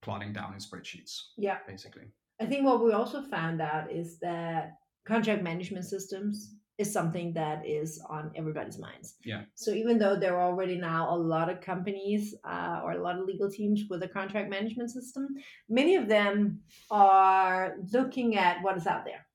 plotting 0.01 0.33
down 0.33 0.53
in 0.53 0.59
spreadsheets. 0.59 1.27
Yeah, 1.37 1.59
basically. 1.67 2.07
I 2.39 2.45
think 2.45 2.65
what 2.65 2.83
we 2.83 2.91
also 2.91 3.21
found 3.21 3.61
out 3.61 3.91
is 3.91 4.19
that 4.19 4.73
contract 5.07 5.43
management 5.43 5.85
systems 5.85 6.53
is 6.77 6.93
something 6.93 7.33
that 7.33 7.65
is 7.65 7.99
on 8.07 8.31
everybody's 8.35 8.77
minds. 8.77 9.15
Yeah. 9.25 9.43
So 9.55 9.71
even 9.71 9.97
though 9.97 10.15
there 10.15 10.37
are 10.37 10.43
already 10.43 10.77
now 10.77 11.13
a 11.13 11.17
lot 11.17 11.49
of 11.49 11.59
companies 11.59 12.35
uh, 12.43 12.81
or 12.83 12.91
a 12.91 13.01
lot 13.01 13.17
of 13.17 13.25
legal 13.25 13.49
teams 13.49 13.85
with 13.89 14.03
a 14.03 14.07
contract 14.07 14.49
management 14.49 14.91
system, 14.91 15.27
many 15.69 15.95
of 15.95 16.07
them 16.07 16.59
are 16.91 17.77
looking 17.91 18.37
at 18.37 18.61
what 18.61 18.77
is 18.77 18.85
out 18.85 19.05
there. 19.05 19.25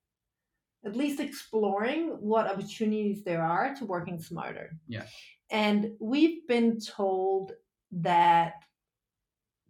At 0.85 0.97
least 0.97 1.21
exploring 1.21 2.17
what 2.21 2.47
opportunities 2.47 3.25
there 3.25 3.43
are 3.43 3.75
to 3.75 3.85
working 3.87 4.21
smarter. 4.21 4.71
Yeah. 4.87 5.07
And 5.51 5.93
we've 6.01 6.47
been 6.47 6.79
told 6.81 7.53
that 7.91 8.55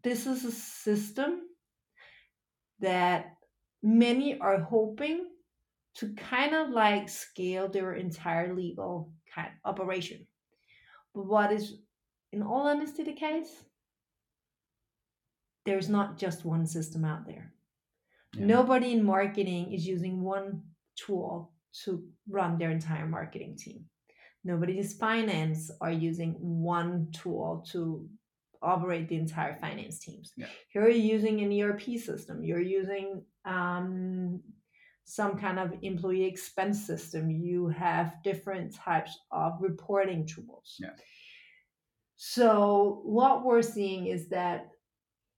this 0.04 0.26
is 0.26 0.44
a 0.44 0.52
system 0.52 1.42
that 2.82 3.36
many 3.82 4.38
are 4.38 4.60
hoping 4.60 5.26
to 5.94 6.14
kind 6.14 6.54
of 6.54 6.70
like 6.70 7.08
scale 7.08 7.68
their 7.68 7.94
entire 7.94 8.54
legal 8.54 9.10
kind 9.34 9.48
of 9.48 9.70
operation. 9.70 10.26
But 11.14 11.26
what 11.26 11.52
is, 11.52 11.78
in 12.32 12.42
all 12.42 12.68
honesty, 12.68 13.02
the 13.02 13.12
case? 13.12 13.64
There's 15.64 15.88
not 15.88 16.18
just 16.18 16.44
one 16.44 16.66
system 16.66 17.04
out 17.04 17.26
there. 17.26 17.52
Yeah. 18.34 18.46
Nobody 18.46 18.92
in 18.92 19.04
marketing 19.04 19.72
is 19.72 19.86
using 19.86 20.22
one 20.22 20.62
tool 20.96 21.52
to 21.84 22.04
run 22.28 22.58
their 22.58 22.70
entire 22.70 23.06
marketing 23.06 23.56
team. 23.56 23.84
Nobody 24.44 24.78
in 24.78 24.84
finance 24.84 25.70
are 25.80 25.92
using 25.92 26.34
one 26.40 27.08
tool 27.12 27.64
to 27.70 28.08
operate 28.62 29.08
the 29.08 29.16
entire 29.16 29.56
finance 29.60 29.98
teams. 29.98 30.32
Yeah. 30.36 30.46
Here 30.68 30.88
you're 30.88 31.16
using 31.16 31.40
an 31.40 31.60
ERP 31.60 31.98
system. 31.98 32.44
You're 32.44 32.60
using 32.60 33.22
um, 33.44 34.40
some 35.04 35.38
kind 35.38 35.58
of 35.58 35.72
employee 35.82 36.24
expense 36.24 36.86
system. 36.86 37.30
You 37.30 37.68
have 37.68 38.22
different 38.22 38.74
types 38.74 39.18
of 39.30 39.54
reporting 39.60 40.26
tools. 40.26 40.76
Yeah. 40.80 40.90
So 42.16 43.02
what 43.04 43.44
we're 43.44 43.62
seeing 43.62 44.06
is 44.06 44.28
that 44.28 44.68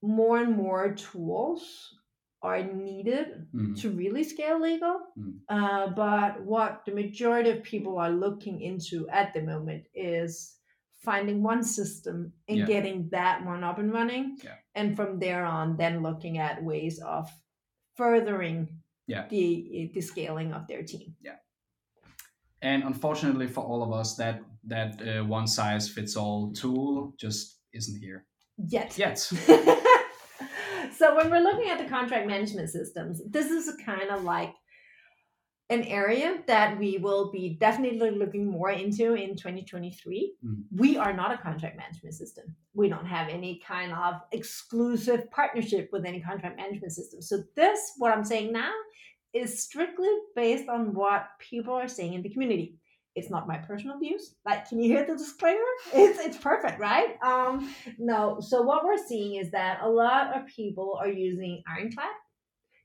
more 0.03 0.38
and 0.38 0.55
more 0.55 0.94
tools 0.94 1.94
are 2.42 2.62
needed 2.62 3.46
mm. 3.55 3.81
to 3.81 3.90
really 3.90 4.22
scale 4.22 4.61
legal. 4.61 5.01
Mm. 5.18 5.38
Uh, 5.48 5.88
but 5.88 6.42
what 6.42 6.83
the 6.85 6.92
majority 6.92 7.51
of 7.51 7.62
people 7.62 7.98
are 7.98 8.11
looking 8.11 8.61
into 8.61 9.09
at 9.09 9.33
the 9.33 9.40
moment 9.40 9.85
is 9.94 10.57
finding 11.05 11.43
one 11.43 11.62
system 11.62 12.33
and 12.49 12.59
yeah. 12.59 12.67
getting 12.67 13.09
that 13.11 13.45
one 13.45 13.62
up 13.62 13.79
and 13.79 13.93
running 13.93 14.37
yeah. 14.43 14.55
and 14.75 14.97
from 14.97 15.19
there 15.19 15.45
on 15.45 15.77
then 15.77 16.03
looking 16.03 16.38
at 16.38 16.62
ways 16.62 16.99
of 17.01 17.31
furthering 17.95 18.69
yeah. 19.07 19.27
the 19.29 19.90
the 19.95 20.01
scaling 20.01 20.53
of 20.53 20.67
their 20.67 20.83
team 20.83 21.14
yeah 21.21 21.37
and 22.62 22.83
unfortunately 22.83 23.47
for 23.47 23.62
all 23.62 23.83
of 23.83 23.93
us 23.93 24.17
that 24.17 24.40
that 24.64 25.01
uh, 25.07 25.23
one 25.25 25.47
size 25.47 25.88
fits 25.88 26.17
all 26.17 26.53
tool 26.53 27.12
just 27.19 27.59
isn't 27.73 28.01
here 28.01 28.25
yet 28.57 28.97
yet 28.97 29.19
so 30.99 31.14
when 31.17 31.31
we're 31.31 31.40
looking 31.40 31.69
at 31.69 31.79
the 31.79 31.88
contract 31.88 32.27
management 32.27 32.71
systems 32.71 33.21
this 33.29 33.51
is 33.51 33.71
kind 33.85 34.11
of 34.11 34.25
like 34.25 34.55
an 35.70 35.83
area 35.85 36.42
that 36.46 36.79
we 36.79 36.98
will 36.98 37.33
be 37.33 37.57
definitely 37.59 38.11
looking 38.11 38.46
more 38.50 38.70
into 38.70 39.14
in 39.14 39.35
2023. 39.35 40.35
Mm. 40.44 40.62
We 40.77 40.98
are 40.98 41.12
not 41.12 41.33
a 41.33 41.38
contract 41.38 41.77
management 41.77 42.14
system. 42.14 42.55
We 42.74 42.88
don't 42.88 43.07
have 43.07 43.29
any 43.29 43.62
kind 43.66 43.92
of 43.92 44.16
exclusive 44.33 45.31
partnership 45.31 45.88
with 45.90 46.05
any 46.05 46.20
contract 46.20 46.59
management 46.59 46.92
system. 46.92 47.22
So, 47.22 47.42
this, 47.57 47.92
what 47.96 48.12
I'm 48.12 48.24
saying 48.24 48.53
now, 48.53 48.72
is 49.33 49.62
strictly 49.62 50.11
based 50.37 50.68
on 50.68 50.94
what 50.94 51.27
people 51.40 51.74
are 51.74 51.88
saying 51.88 52.14
in 52.14 52.22
the 52.22 52.29
community. 52.29 52.79
It's 53.16 53.31
not 53.31 53.48
my 53.48 53.59
personal 53.59 53.98
views. 53.98 54.35
Like, 54.44 54.68
can 54.68 54.81
you 54.81 54.88
hear 54.88 55.07
the 55.07 55.16
disclaimer? 55.16 55.61
It's 55.94 56.18
it's 56.18 56.37
perfect, 56.37 56.81
right? 56.81 57.16
Um, 57.22 57.74
no. 57.98 58.38
So 58.40 58.62
what 58.62 58.85
we're 58.85 59.07
seeing 59.07 59.37
is 59.37 59.50
that 59.53 59.79
a 59.83 59.88
lot 59.88 60.37
of 60.37 60.46
people 60.46 60.98
are 61.00 61.09
using 61.09 61.62
Ironclad. 61.66 62.07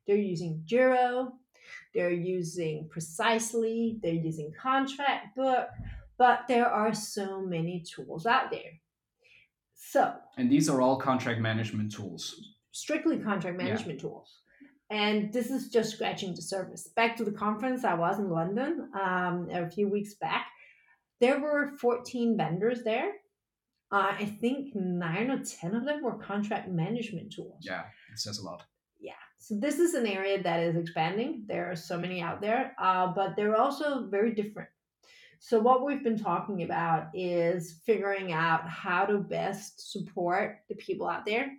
They're 0.07 0.17
using 0.17 0.63
Juro 0.65 1.31
they're 1.93 2.11
using 2.11 2.87
precisely, 2.89 3.99
they're 4.01 4.13
using 4.13 4.51
Contractbook, 4.61 5.67
but 6.17 6.41
there 6.47 6.67
are 6.67 6.93
so 6.93 7.41
many 7.41 7.83
tools 7.83 8.25
out 8.25 8.51
there. 8.51 8.79
So, 9.73 10.13
and 10.37 10.51
these 10.51 10.69
are 10.69 10.81
all 10.81 10.97
contract 10.97 11.39
management 11.39 11.91
tools. 11.91 12.35
Strictly 12.71 13.17
contract 13.17 13.57
management 13.57 13.99
yeah. 13.99 14.09
tools. 14.09 14.39
And 14.91 15.31
this 15.31 15.51
is 15.51 15.69
just 15.69 15.91
scratching 15.91 16.35
the 16.35 16.41
surface. 16.41 16.89
Back 16.95 17.15
to 17.17 17.23
the 17.23 17.31
conference 17.31 17.83
I 17.83 17.93
was 17.93 18.19
in 18.19 18.29
London 18.29 18.89
um, 18.99 19.47
a 19.51 19.69
few 19.69 19.87
weeks 19.87 20.15
back, 20.15 20.47
there 21.21 21.39
were 21.39 21.77
14 21.79 22.37
vendors 22.37 22.83
there. 22.83 23.11
Uh, 23.91 24.13
I 24.19 24.37
think 24.39 24.75
nine 24.75 25.31
or 25.31 25.43
10 25.43 25.75
of 25.75 25.85
them 25.85 26.03
were 26.03 26.17
contract 26.17 26.69
management 26.69 27.33
tools. 27.33 27.61
Yeah, 27.61 27.81
it 28.11 28.19
says 28.19 28.39
a 28.39 28.45
lot. 28.45 28.63
Yeah, 28.99 29.13
so 29.37 29.55
this 29.55 29.79
is 29.79 29.93
an 29.93 30.05
area 30.05 30.41
that 30.43 30.59
is 30.59 30.75
expanding. 30.75 31.43
There 31.47 31.71
are 31.71 31.75
so 31.75 31.97
many 31.97 32.21
out 32.21 32.41
there, 32.41 32.75
uh, 32.77 33.07
but 33.07 33.35
they're 33.35 33.55
also 33.55 34.07
very 34.07 34.33
different. 34.33 34.69
So 35.39 35.59
what 35.59 35.85
we've 35.85 36.03
been 36.03 36.19
talking 36.19 36.63
about 36.63 37.07
is 37.13 37.79
figuring 37.85 38.33
out 38.33 38.67
how 38.67 39.05
to 39.05 39.17
best 39.17 39.91
support 39.91 40.59
the 40.67 40.75
people 40.75 41.07
out 41.07 41.25
there 41.25 41.53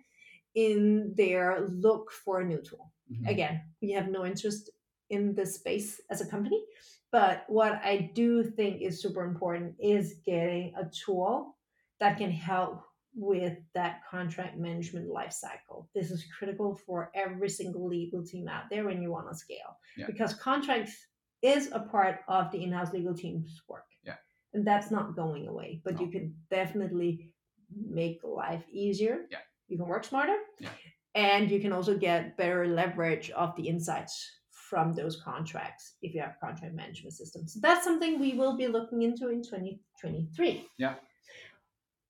in 0.53 1.13
their 1.17 1.67
look 1.67 2.11
for 2.11 2.41
a 2.41 2.45
new 2.45 2.61
tool. 2.61 2.91
Mm-hmm. 3.11 3.25
Again, 3.25 3.61
we 3.81 3.91
have 3.91 4.09
no 4.09 4.25
interest 4.25 4.69
in 5.09 5.33
this 5.33 5.55
space 5.55 5.99
as 6.11 6.21
a 6.21 6.27
company, 6.27 6.63
but 7.11 7.43
what 7.47 7.81
I 7.83 8.11
do 8.13 8.43
think 8.43 8.81
is 8.81 9.01
super 9.01 9.23
important 9.23 9.75
is 9.79 10.15
getting 10.25 10.73
a 10.77 10.85
tool 10.85 11.57
that 11.99 12.17
can 12.17 12.31
help 12.31 12.83
with 13.13 13.57
that 13.73 14.01
contract 14.09 14.57
management 14.57 15.07
lifecycle. 15.09 15.87
This 15.93 16.11
is 16.11 16.25
critical 16.37 16.79
for 16.85 17.11
every 17.13 17.49
single 17.49 17.87
legal 17.87 18.25
team 18.25 18.47
out 18.47 18.63
there 18.69 18.85
when 18.85 19.01
you 19.01 19.11
want 19.11 19.29
to 19.29 19.37
scale 19.37 19.77
yeah. 19.97 20.05
because 20.07 20.33
contracts 20.33 20.95
is 21.41 21.69
a 21.73 21.79
part 21.79 22.19
of 22.27 22.51
the 22.51 22.63
in-house 22.63 22.93
legal 22.93 23.13
team's 23.13 23.61
work. 23.67 23.85
Yeah. 24.03 24.15
And 24.53 24.65
that's 24.65 24.91
not 24.91 25.15
going 25.15 25.47
away, 25.47 25.81
but 25.83 25.95
no. 25.95 26.01
you 26.01 26.11
can 26.11 26.35
definitely 26.49 27.33
make 27.75 28.19
life 28.23 28.63
easier. 28.71 29.25
Yeah. 29.29 29.39
You 29.67 29.77
can 29.77 29.87
work 29.87 30.05
smarter. 30.05 30.37
Yeah. 30.59 30.69
And 31.15 31.51
you 31.51 31.59
can 31.59 31.73
also 31.73 31.97
get 31.97 32.37
better 32.37 32.67
leverage 32.67 33.31
of 33.31 33.55
the 33.57 33.67
insights 33.67 34.29
from 34.69 34.93
those 34.93 35.21
contracts 35.21 35.95
if 36.01 36.13
you 36.13 36.21
have 36.21 36.35
contract 36.41 36.73
management 36.73 37.13
systems. 37.13 37.53
So 37.53 37.59
that's 37.61 37.83
something 37.83 38.19
we 38.19 38.33
will 38.33 38.55
be 38.55 38.67
looking 38.67 39.01
into 39.01 39.29
in 39.29 39.43
2023. 39.43 40.65
Yeah. 40.77 40.93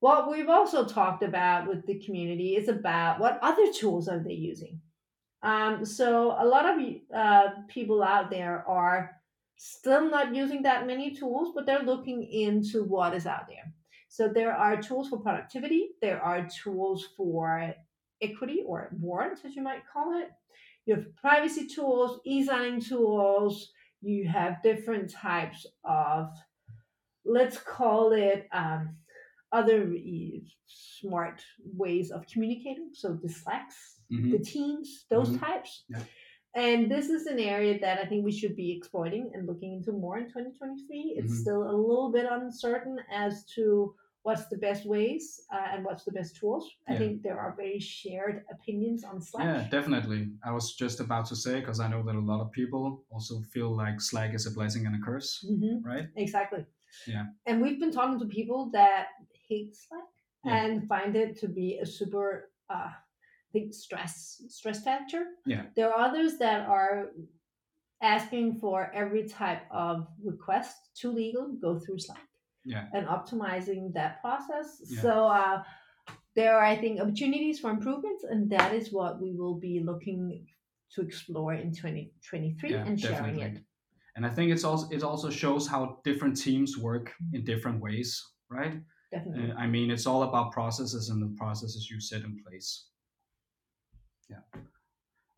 What 0.01 0.31
we've 0.31 0.49
also 0.49 0.83
talked 0.83 1.21
about 1.21 1.67
with 1.67 1.85
the 1.85 1.99
community 1.99 2.55
is 2.55 2.67
about 2.67 3.19
what 3.19 3.37
other 3.43 3.71
tools 3.71 4.07
are 4.07 4.17
they 4.17 4.33
using. 4.33 4.81
Um, 5.43 5.85
so 5.85 6.35
a 6.39 6.45
lot 6.45 6.65
of 6.65 6.83
uh, 7.15 7.49
people 7.67 8.01
out 8.01 8.31
there 8.31 8.67
are 8.67 9.11
still 9.57 10.09
not 10.09 10.33
using 10.33 10.63
that 10.63 10.87
many 10.87 11.15
tools, 11.15 11.51
but 11.53 11.67
they're 11.67 11.83
looking 11.83 12.23
into 12.23 12.83
what 12.83 13.13
is 13.13 13.27
out 13.27 13.47
there. 13.47 13.71
So 14.09 14.27
there 14.27 14.53
are 14.53 14.81
tools 14.81 15.09
for 15.09 15.19
productivity. 15.19 15.89
There 16.01 16.19
are 16.19 16.49
tools 16.63 17.09
for 17.15 17.71
equity 18.23 18.63
or 18.65 18.89
warrants, 18.99 19.45
as 19.45 19.55
you 19.55 19.61
might 19.61 19.83
call 19.91 20.19
it. 20.19 20.31
you 20.87 20.95
have 20.95 21.15
privacy 21.15 21.67
tools, 21.67 22.19
e-signing 22.25 22.81
tools, 22.81 23.71
you 24.01 24.27
have 24.27 24.63
different 24.63 25.11
types 25.11 25.67
of, 25.83 26.31
let's 27.23 27.57
call 27.59 28.13
it 28.13 28.47
um, 28.51 28.95
other 29.51 29.93
smart 30.67 31.43
ways 31.77 32.11
of 32.11 32.25
communicating. 32.27 32.89
So 32.93 33.17
the 33.21 33.29
Slacks, 33.29 33.99
mm-hmm. 34.11 34.31
the 34.31 34.39
Teams, 34.39 35.05
those 35.09 35.29
mm-hmm. 35.29 35.45
types. 35.45 35.83
Yeah. 35.89 36.03
And 36.53 36.91
this 36.91 37.09
is 37.09 37.27
an 37.27 37.39
area 37.39 37.79
that 37.79 37.99
I 37.99 38.05
think 38.05 38.25
we 38.25 38.31
should 38.31 38.55
be 38.57 38.75
exploiting 38.75 39.31
and 39.33 39.47
looking 39.47 39.73
into 39.73 39.93
more 39.93 40.17
in 40.17 40.25
2023. 40.25 41.15
It's 41.17 41.31
mm-hmm. 41.31 41.41
still 41.41 41.63
a 41.63 41.75
little 41.75 42.11
bit 42.11 42.25
uncertain 42.29 42.97
as 43.13 43.45
to 43.55 43.95
what's 44.23 44.45
the 44.47 44.57
best 44.57 44.85
ways 44.85 45.41
uh, 45.53 45.73
and 45.73 45.83
what's 45.83 46.03
the 46.03 46.11
best 46.11 46.35
tools. 46.35 46.69
I 46.87 46.95
think 46.95 47.23
there 47.23 47.39
are 47.39 47.55
very 47.57 47.79
shared 47.79 48.43
opinions 48.51 49.03
on 49.03 49.21
Slack. 49.21 49.45
Yeah, 49.45 49.67
definitely. 49.69 50.29
I 50.45 50.51
was 50.51 50.75
just 50.75 50.99
about 50.99 51.25
to 51.27 51.35
say 51.35 51.59
because 51.59 51.79
I 51.79 51.87
know 51.87 52.03
that 52.03 52.15
a 52.15 52.19
lot 52.19 52.41
of 52.41 52.51
people 52.51 53.03
also 53.09 53.41
feel 53.53 53.75
like 53.75 53.99
Slack 53.99 54.35
is 54.35 54.45
a 54.45 54.51
blessing 54.51 54.85
and 54.85 54.95
a 54.95 54.99
curse, 54.99 55.43
mm-hmm. 55.49 55.87
right? 55.87 56.07
Exactly. 56.17 56.65
Yeah. 57.07 57.25
And 57.45 57.61
we've 57.61 57.79
been 57.79 57.91
talking 57.91 58.19
to 58.19 58.25
people 58.25 58.69
that 58.73 59.07
hate 59.47 59.75
Slack 59.75 60.03
yeah. 60.45 60.65
and 60.65 60.87
find 60.87 61.15
it 61.15 61.39
to 61.39 61.47
be 61.47 61.79
a 61.81 61.85
super 61.85 62.51
uh, 62.69 62.89
I 62.89 63.51
think 63.51 63.73
stress 63.73 64.41
stress 64.47 64.83
factor. 64.83 65.25
Yeah. 65.45 65.63
There 65.75 65.91
are 65.91 66.07
others 66.07 66.37
that 66.37 66.67
are 66.67 67.11
asking 68.01 68.55
for 68.55 68.91
every 68.93 69.27
type 69.27 69.63
of 69.71 70.07
request 70.23 70.75
to 71.01 71.11
legal 71.11 71.55
go 71.61 71.79
through 71.79 71.99
Slack 71.99 72.27
yeah. 72.65 72.85
and 72.93 73.07
optimizing 73.07 73.93
that 73.93 74.21
process. 74.21 74.81
Yeah. 74.85 75.01
So 75.01 75.27
uh, 75.27 75.63
there 76.35 76.55
are, 76.55 76.63
I 76.63 76.75
think, 76.75 76.99
opportunities 76.99 77.59
for 77.59 77.69
improvements, 77.69 78.23
and 78.23 78.49
that 78.51 78.73
is 78.73 78.91
what 78.91 79.21
we 79.21 79.33
will 79.33 79.55
be 79.55 79.81
looking 79.83 80.45
to 80.95 81.01
explore 81.01 81.53
in 81.53 81.73
2023 81.73 82.69
yeah, 82.69 82.83
and 82.85 82.99
sharing 82.99 83.37
definitely. 83.37 83.41
it. 83.43 83.63
And 84.15 84.25
I 84.25 84.29
think 84.29 84.51
it's 84.51 84.63
also 84.63 84.87
it 84.91 85.03
also 85.03 85.29
shows 85.29 85.67
how 85.67 85.99
different 86.03 86.37
teams 86.37 86.77
work 86.77 87.13
in 87.33 87.43
different 87.45 87.81
ways, 87.81 88.21
right? 88.49 88.81
Definitely. 89.11 89.51
Uh, 89.51 89.55
I 89.55 89.67
mean, 89.67 89.91
it's 89.91 90.05
all 90.05 90.23
about 90.23 90.51
processes 90.51 91.09
and 91.09 91.21
the 91.21 91.35
processes 91.37 91.89
you 91.89 91.99
set 91.99 92.21
in 92.21 92.37
place. 92.45 92.87
Yeah. 94.29 94.61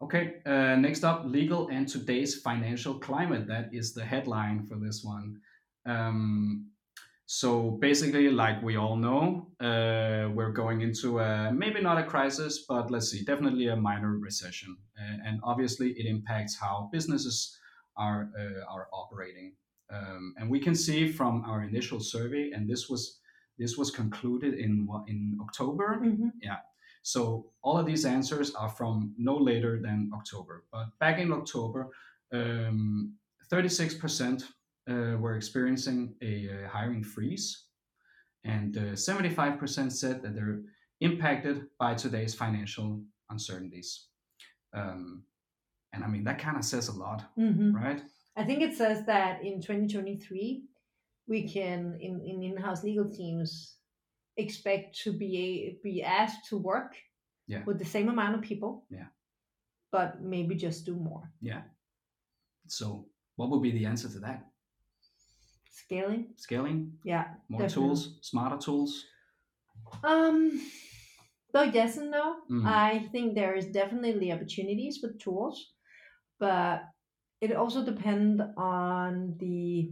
Okay, 0.01 0.41
uh, 0.45 0.75
next 0.75 1.03
up, 1.03 1.23
legal 1.25 1.69
and 1.69 1.87
today's 1.87 2.41
financial 2.41 2.99
climate. 2.99 3.47
That 3.47 3.69
is 3.71 3.93
the 3.93 4.03
headline 4.03 4.65
for 4.67 4.75
this 4.75 5.01
one. 5.03 5.39
Um, 5.85 6.71
so 7.25 7.71
basically, 7.81 8.29
like 8.29 8.61
we 8.61 8.75
all 8.75 8.97
know, 8.97 9.47
uh, 9.61 10.29
we're 10.33 10.51
going 10.51 10.81
into 10.81 11.19
a, 11.19 11.51
maybe 11.53 11.81
not 11.81 11.97
a 11.97 12.03
crisis, 12.03 12.65
but 12.67 12.91
let's 12.91 13.09
see, 13.09 13.23
definitely 13.23 13.67
a 13.67 13.75
minor 13.75 14.17
recession. 14.17 14.75
Uh, 14.99 15.17
and 15.25 15.39
obviously, 15.43 15.91
it 15.91 16.05
impacts 16.05 16.59
how 16.59 16.89
businesses 16.91 17.57
are, 17.97 18.29
uh, 18.37 18.63
are 18.73 18.87
operating. 18.93 19.53
Um, 19.91 20.33
and 20.37 20.49
we 20.49 20.59
can 20.59 20.75
see 20.75 21.11
from 21.11 21.43
our 21.45 21.63
initial 21.63 21.99
survey, 21.99 22.51
and 22.51 22.69
this 22.69 22.89
was 22.89 23.19
this 23.59 23.77
was 23.77 23.91
concluded 23.91 24.55
in 24.55 24.87
what 24.87 25.03
in 25.07 25.37
October. 25.41 25.99
Mm-hmm. 26.01 26.29
Yeah. 26.41 26.57
So 27.03 27.51
all 27.61 27.77
of 27.77 27.85
these 27.85 28.05
answers 28.05 28.55
are 28.55 28.69
from 28.69 29.13
no 29.17 29.35
later 29.35 29.79
than 29.79 30.09
October. 30.13 30.63
But 30.71 30.87
back 30.99 31.19
in 31.19 31.31
October, 31.31 31.89
um, 32.31 33.13
36% 33.51 34.43
uh, 34.89 35.17
were 35.19 35.35
experiencing 35.35 36.15
a, 36.21 36.65
hiring 36.67 37.03
freeze, 37.03 37.65
and 38.45 38.77
uh, 38.77 38.81
75% 38.93 39.91
said 39.91 40.23
that 40.23 40.33
they're 40.33 40.61
impacted 41.01 41.65
by 41.77 41.93
today's 41.93 42.33
financial 42.33 43.01
uncertainties. 43.29 44.07
Um, 44.73 45.23
and 45.93 46.03
I 46.03 46.07
mean, 46.07 46.23
that 46.23 46.39
kind 46.39 46.57
of 46.57 46.65
says 46.65 46.87
a 46.87 46.93
lot, 46.93 47.23
mm-hmm. 47.37 47.75
right? 47.75 48.01
I 48.35 48.43
think 48.43 48.61
it 48.61 48.75
says 48.75 49.05
that 49.05 49.43
in 49.43 49.61
2023, 49.61 50.63
we 51.27 51.47
can, 51.47 51.97
in, 52.01 52.19
in 52.21 52.43
in 52.43 52.57
house 52.57 52.83
legal 52.83 53.09
teams, 53.09 53.77
expect 54.37 54.99
to 55.03 55.13
be 55.13 55.37
a, 55.37 55.83
be 55.83 56.03
asked 56.03 56.49
to 56.49 56.57
work 56.57 56.95
yeah. 57.47 57.63
with 57.65 57.77
the 57.77 57.85
same 57.85 58.09
amount 58.09 58.35
of 58.35 58.41
people. 58.41 58.85
Yeah. 58.89 59.05
But 59.91 60.21
maybe 60.21 60.55
just 60.55 60.85
do 60.85 60.95
more. 60.95 61.31
Yeah. 61.39 61.61
So, 62.67 63.05
what 63.35 63.49
would 63.51 63.61
be 63.61 63.71
the 63.71 63.85
answer 63.85 64.09
to 64.09 64.19
that? 64.19 64.47
Scaling. 65.71 66.27
Scaling. 66.37 66.93
Yeah. 67.03 67.25
More 67.49 67.61
definitely. 67.61 67.87
tools, 67.89 68.17
smarter 68.21 68.57
tools. 68.57 69.05
Um, 70.03 70.59
both 71.51 71.73
yes 71.73 71.97
and 71.97 72.09
no. 72.09 72.37
Mm. 72.49 72.65
I 72.65 73.07
think 73.11 73.35
there 73.35 73.55
is 73.55 73.67
definitely 73.67 74.31
opportunities 74.31 74.99
with 75.03 75.19
tools, 75.19 75.73
but 76.39 76.83
it 77.41 77.55
also 77.55 77.83
depends 77.83 78.41
on 78.57 79.35
the. 79.39 79.91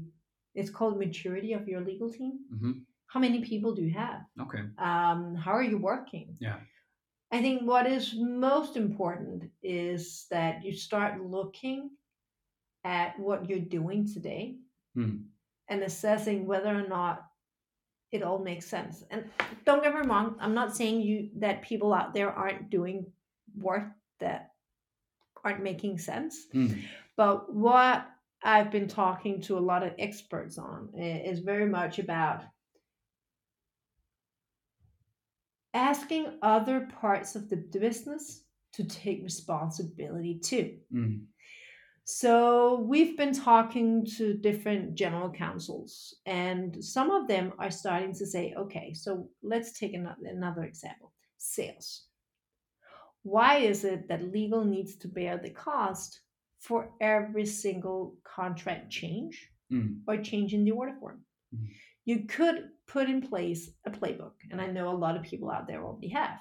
It's 0.54 0.69
called 0.69 0.99
maturity 0.99 1.54
of 1.54 1.67
your 1.67 1.82
legal 1.82 2.12
team. 2.12 2.39
Mm-hmm. 2.54 2.71
How 3.08 3.19
many 3.19 3.41
people 3.41 3.73
do 3.73 3.84
you 3.84 3.93
have? 3.93 4.21
Okay. 4.41 4.60
Um, 4.77 5.36
how 5.36 5.51
are 5.51 5.63
you 5.63 5.77
working? 5.77 6.36
Yeah. 6.39 6.58
I 7.32 7.41
think 7.41 7.62
what 7.63 7.88
is 7.88 8.13
most 8.17 8.75
important 8.75 9.45
is 9.63 10.25
that 10.30 10.65
you 10.65 10.73
start 10.73 11.23
looking 11.23 11.91
at 12.84 13.17
what 13.17 13.49
you're 13.49 13.60
doing 13.60 14.06
today. 14.06 14.58
Mm 14.97 15.23
and 15.71 15.84
assessing 15.84 16.45
whether 16.45 16.67
or 16.67 16.86
not 16.88 17.23
it 18.12 18.21
all 18.21 18.39
makes 18.39 18.65
sense. 18.65 19.06
And 19.10 19.23
don't 19.65 19.82
get 19.82 19.95
me 19.95 20.01
wrong, 20.01 20.36
I'm 20.39 20.54
not 20.54 20.75
saying 20.75 21.01
you 21.01 21.30
that 21.38 21.62
people 21.62 21.93
out 21.93 22.13
there 22.13 22.30
aren't 22.30 22.69
doing 22.69 23.06
work 23.58 23.88
that 24.19 24.51
aren't 25.43 25.63
making 25.63 25.97
sense. 25.97 26.47
Mm. 26.54 26.84
But 27.17 27.54
what 27.54 28.08
I've 28.43 28.71
been 28.71 28.88
talking 28.88 29.41
to 29.41 29.58
a 29.58 29.60
lot 29.60 29.84
of 29.84 29.93
experts 29.99 30.58
on 30.58 30.89
is 30.97 31.39
very 31.39 31.67
much 31.67 31.99
about 31.99 32.43
asking 35.73 36.38
other 36.41 36.88
parts 36.99 37.36
of 37.36 37.49
the 37.49 37.58
business 37.58 38.43
to 38.73 38.84
take 38.84 39.23
responsibility 39.23 40.39
too. 40.39 40.77
Mm. 40.93 41.25
So 42.04 42.80
we've 42.80 43.15
been 43.15 43.34
talking 43.34 44.06
to 44.17 44.34
different 44.34 44.95
general 44.95 45.30
counsels, 45.30 46.15
and 46.25 46.84
some 46.84 47.12
of 47.12 47.27
them 47.27 47.54
are 47.60 47.71
starting 47.71 48.13
to 48.15 48.25
say, 48.25 48.54
okay, 48.58 48.93
so 48.93 49.30
let's 49.43 49.77
take 49.77 49.93
another, 49.93 50.25
another 50.25 50.63
example 50.63 51.13
sales. 51.38 52.08
Why 53.24 53.58
is 53.58 53.84
it 53.84 54.08
that 54.08 54.32
legal 54.32 54.66
needs 54.66 54.96
to 54.98 55.08
bear 55.08 55.38
the 55.38 55.50
cost 55.50 56.22
for 56.60 56.92
every 57.00 57.46
single 57.46 58.16
contract 58.24 58.92
change 58.92 59.50
mm. 59.72 60.00
or 60.08 60.18
change 60.18 60.54
in 60.54 60.64
the 60.64 60.72
order 60.72 60.94
form? 61.00 61.22
Mm. 61.56 61.68
You 62.06 62.26
could 62.26 62.70
put 62.88 63.10
in 63.10 63.22
place 63.22 63.70
a 63.86 63.92
playbook, 63.92 64.34
and 64.50 64.60
I 64.60 64.68
know 64.68 64.90
a 64.90 64.98
lot 64.98 65.16
of 65.16 65.24
people 65.24 65.52
out 65.52 65.68
there 65.68 65.84
already 65.84 66.10
have. 66.10 66.40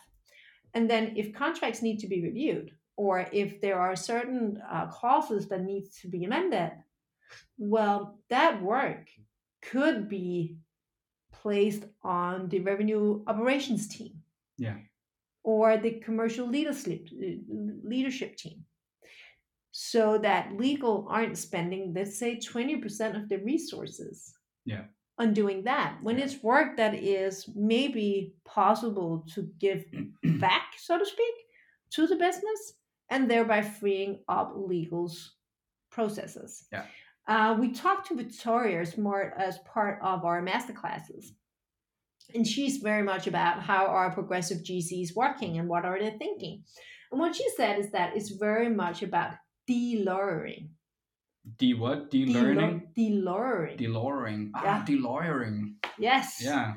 And 0.75 0.89
then 0.89 1.15
if 1.17 1.35
contracts 1.35 1.83
need 1.83 1.99
to 1.99 2.07
be 2.07 2.23
reviewed, 2.23 2.71
or 2.97 3.27
if 3.33 3.61
there 3.61 3.79
are 3.79 3.97
certain 3.97 4.61
uh, 4.71 4.87
clauses 4.87 5.49
that 5.49 5.63
need 5.63 5.85
to 6.01 6.09
be 6.09 6.25
amended, 6.25 6.73
well, 7.59 8.19
that 8.29 8.63
work 8.63 9.09
could 9.63 10.09
be 10.09 10.57
placed 11.33 11.85
on 12.03 12.49
the 12.49 12.61
revenue 12.61 13.23
operations 13.27 13.89
team. 13.89 14.13
Yeah. 14.59 14.77
Or 15.43 15.79
the 15.79 15.93
commercial 16.01 16.47
leadership 16.47 17.09
leadership 17.83 18.37
team. 18.37 18.65
So 19.73 20.19
that 20.19 20.57
legal 20.57 21.07
aren't 21.09 21.39
spending, 21.39 21.95
let's 21.95 22.19
say, 22.19 22.37
20% 22.37 23.17
of 23.17 23.29
the 23.29 23.39
resources 23.39 24.35
yeah. 24.65 24.83
on 25.19 25.33
doing 25.33 25.65
that. 25.65 25.99
When 26.03 26.19
yeah. 26.19 26.25
it's 26.25 26.43
work 26.43 26.77
that 26.77 26.95
is 26.95 27.49
maybe 27.55 28.35
possible 28.45 29.25
to 29.35 29.49
give 29.59 29.85
back, 30.41 30.73
so 30.77 30.99
to 30.99 31.07
speak, 31.07 31.35
to 31.93 32.07
the 32.07 32.17
business, 32.17 32.75
and 33.11 33.31
thereby 33.31 33.63
freeing 33.63 34.21
up 34.29 34.53
legal's 34.57 35.37
processes. 35.91 36.67
Yeah. 36.73 36.85
Uh, 37.29 37.57
we 37.59 37.71
talked 37.73 38.09
to 38.09 38.17
Victoria 38.17 38.81
as 38.81 38.99
more 38.99 39.35
as 39.39 39.59
part 39.59 40.01
of 40.03 40.25
our 40.25 40.43
master 40.43 40.73
classes. 40.73 41.33
And 42.35 42.47
she's 42.47 42.79
very 42.79 43.03
much 43.03 43.27
about 43.27 43.63
how 43.63 43.87
are 43.87 44.11
progressive 44.13 44.59
GCs 44.59 45.15
working 45.15 45.59
and 45.59 45.69
what 45.69 45.85
are 45.85 45.99
they 45.99 46.11
thinking. 46.19 46.63
And 47.11 47.21
what 47.21 47.35
she 47.35 47.47
said 47.57 47.79
is 47.79 47.91
that 47.93 48.17
it's 48.17 48.31
very 48.31 48.69
much 48.69 49.03
about 49.03 49.33
de-lawyering. 49.67 50.71
De 51.59 51.75
what? 51.75 52.11
De-learning? 52.11 52.89
De-lawyering. 52.95 53.77
De-lawyering. 53.77 54.53
Ah, 54.55 54.63
yeah. 54.65 54.85
de-lawyering. 54.85 55.75
Yes. 55.99 56.41
Yeah. 56.43 56.75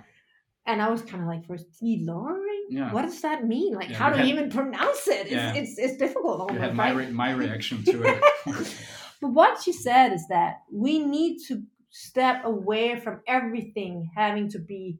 And 0.65 0.81
I 0.81 0.89
was 0.89 1.01
kind 1.01 1.21
of 1.21 1.27
like, 1.27 1.45
first, 1.45 1.65
de-lawyering? 1.79 2.67
Yeah. 2.69 2.93
What 2.93 3.03
does 3.03 3.21
that 3.21 3.45
mean? 3.45 3.73
Like, 3.73 3.89
yeah, 3.89 3.97
how 3.97 4.09
do 4.11 4.19
you 4.19 4.33
even 4.33 4.49
pronounce 4.49 5.07
it? 5.07 5.27
It's, 5.27 5.31
yeah. 5.31 5.53
it's, 5.53 5.77
it's 5.77 5.97
difficult. 5.97 6.51
You 6.51 6.59
had 6.59 6.75
my, 6.75 6.91
re- 6.91 7.11
my 7.11 7.31
reaction 7.31 7.83
to 7.83 8.03
it. 8.03 8.23
but 9.21 9.29
what 9.29 9.61
she 9.61 9.73
said 9.73 10.13
is 10.13 10.25
that 10.29 10.61
we 10.71 10.99
need 10.99 11.39
to 11.49 11.63
step 11.89 12.43
away 12.45 12.99
from 12.99 13.21
everything 13.27 14.09
having 14.15 14.49
to 14.49 14.59
be 14.59 14.99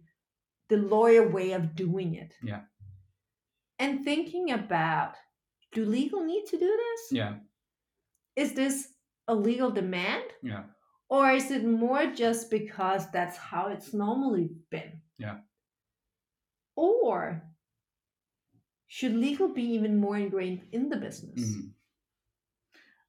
the 0.69 0.77
lawyer 0.77 1.27
way 1.27 1.51
of 1.51 1.75
doing 1.75 2.15
it. 2.15 2.33
Yeah. 2.41 2.61
And 3.79 4.03
thinking 4.03 4.51
about 4.51 5.15
do 5.73 5.85
legal 5.85 6.23
need 6.23 6.45
to 6.47 6.57
do 6.57 6.67
this? 6.67 7.11
Yeah. 7.11 7.35
Is 8.35 8.53
this 8.53 8.87
a 9.27 9.35
legal 9.35 9.71
demand? 9.71 10.23
Yeah. 10.41 10.63
Or 11.09 11.31
is 11.31 11.51
it 11.51 11.65
more 11.65 12.07
just 12.07 12.49
because 12.49 13.09
that's 13.11 13.37
how 13.37 13.67
it's 13.67 13.93
normally 13.93 14.49
been? 14.69 15.01
Yeah. 15.17 15.37
Or 16.75 17.43
should 18.87 19.15
legal 19.15 19.49
be 19.49 19.63
even 19.63 19.99
more 19.99 20.17
ingrained 20.17 20.61
in 20.71 20.89
the 20.89 20.97
business? 20.97 21.41
Mm. 21.41 21.71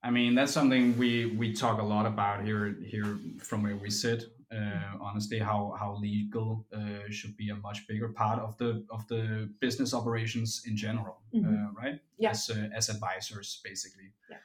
I 0.03 0.11
mean, 0.11 0.35
that's 0.35 0.53
something 0.53 0.99
we 0.99 1.27
we 1.27 1.55
talk 1.55 1.81
a 1.81 1.85
lot 1.85 2.05
about 2.05 2.45
here 2.45 2.77
here 2.85 3.19
from 3.39 3.63
where 3.63 3.77
we 3.77 3.89
sit. 3.89 4.25
Uh, 4.55 4.99
honestly, 5.01 5.39
how 5.39 5.75
how 5.79 5.97
legal 5.97 6.65
uh, 6.73 7.11
should 7.11 7.37
be 7.37 7.51
a 7.51 7.57
much 7.57 7.87
bigger 7.89 8.09
part 8.09 8.39
of 8.39 8.57
the 8.59 8.85
of 8.91 9.07
the 9.09 9.49
business 9.61 9.93
operations 9.95 10.63
in 10.67 10.77
general, 10.77 11.17
Mhm. 11.33 11.45
uh, 11.47 11.73
right? 11.83 12.01
Yeah. 12.19 12.31
As 12.31 12.51
uh, 12.51 12.69
as 12.77 12.89
advisors, 12.89 13.61
basically. 13.65 14.13
Yeah. 14.31 14.39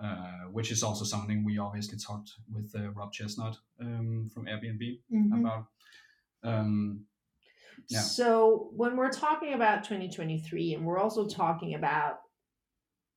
Uh, 0.00 0.50
which 0.52 0.70
is 0.72 0.82
also 0.82 1.04
something 1.04 1.44
we 1.44 1.56
obviously 1.58 1.96
talked 1.98 2.30
with 2.52 2.74
uh, 2.74 2.90
Rob 2.90 3.12
Chesnut 3.12 3.56
um, 3.80 4.28
from 4.34 4.46
Airbnb 4.46 5.00
Mhm. 5.10 5.40
about. 5.40 5.66
Um, 6.42 7.06
Yeah. 7.88 8.00
So 8.00 8.70
when 8.76 8.96
we're 8.96 9.12
talking 9.12 9.52
about 9.54 9.84
2023 9.84 10.74
and 10.74 10.84
we're 10.86 10.98
also 10.98 11.26
talking 11.26 11.74
about 11.74 12.20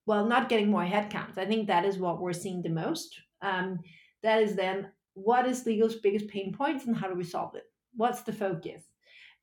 well, 0.05 0.25
not 0.25 0.47
getting 0.49 0.69
more 0.71 0.85
headcounts, 0.85 1.37
I 1.37 1.45
think 1.45 1.67
that 1.67 1.83
is 1.85 1.97
what 1.97 2.21
we're 2.21 2.33
seeing 2.43 2.61
the 2.61 2.69
most. 2.69 3.09
Um, 3.41 3.79
that 4.23 4.41
is 4.41 4.55
then 4.55 4.91
what 5.17 5.47
is 5.47 5.65
legal's 5.65 5.95
biggest 5.95 6.27
pain 6.27 6.53
points 6.53 6.85
and 6.85 6.95
how 6.95 7.07
do 7.07 7.15
we 7.15 7.23
solve 7.23 7.55
it? 7.55 7.63
What's 7.95 8.21
the 8.21 8.33
focus? 8.33 8.83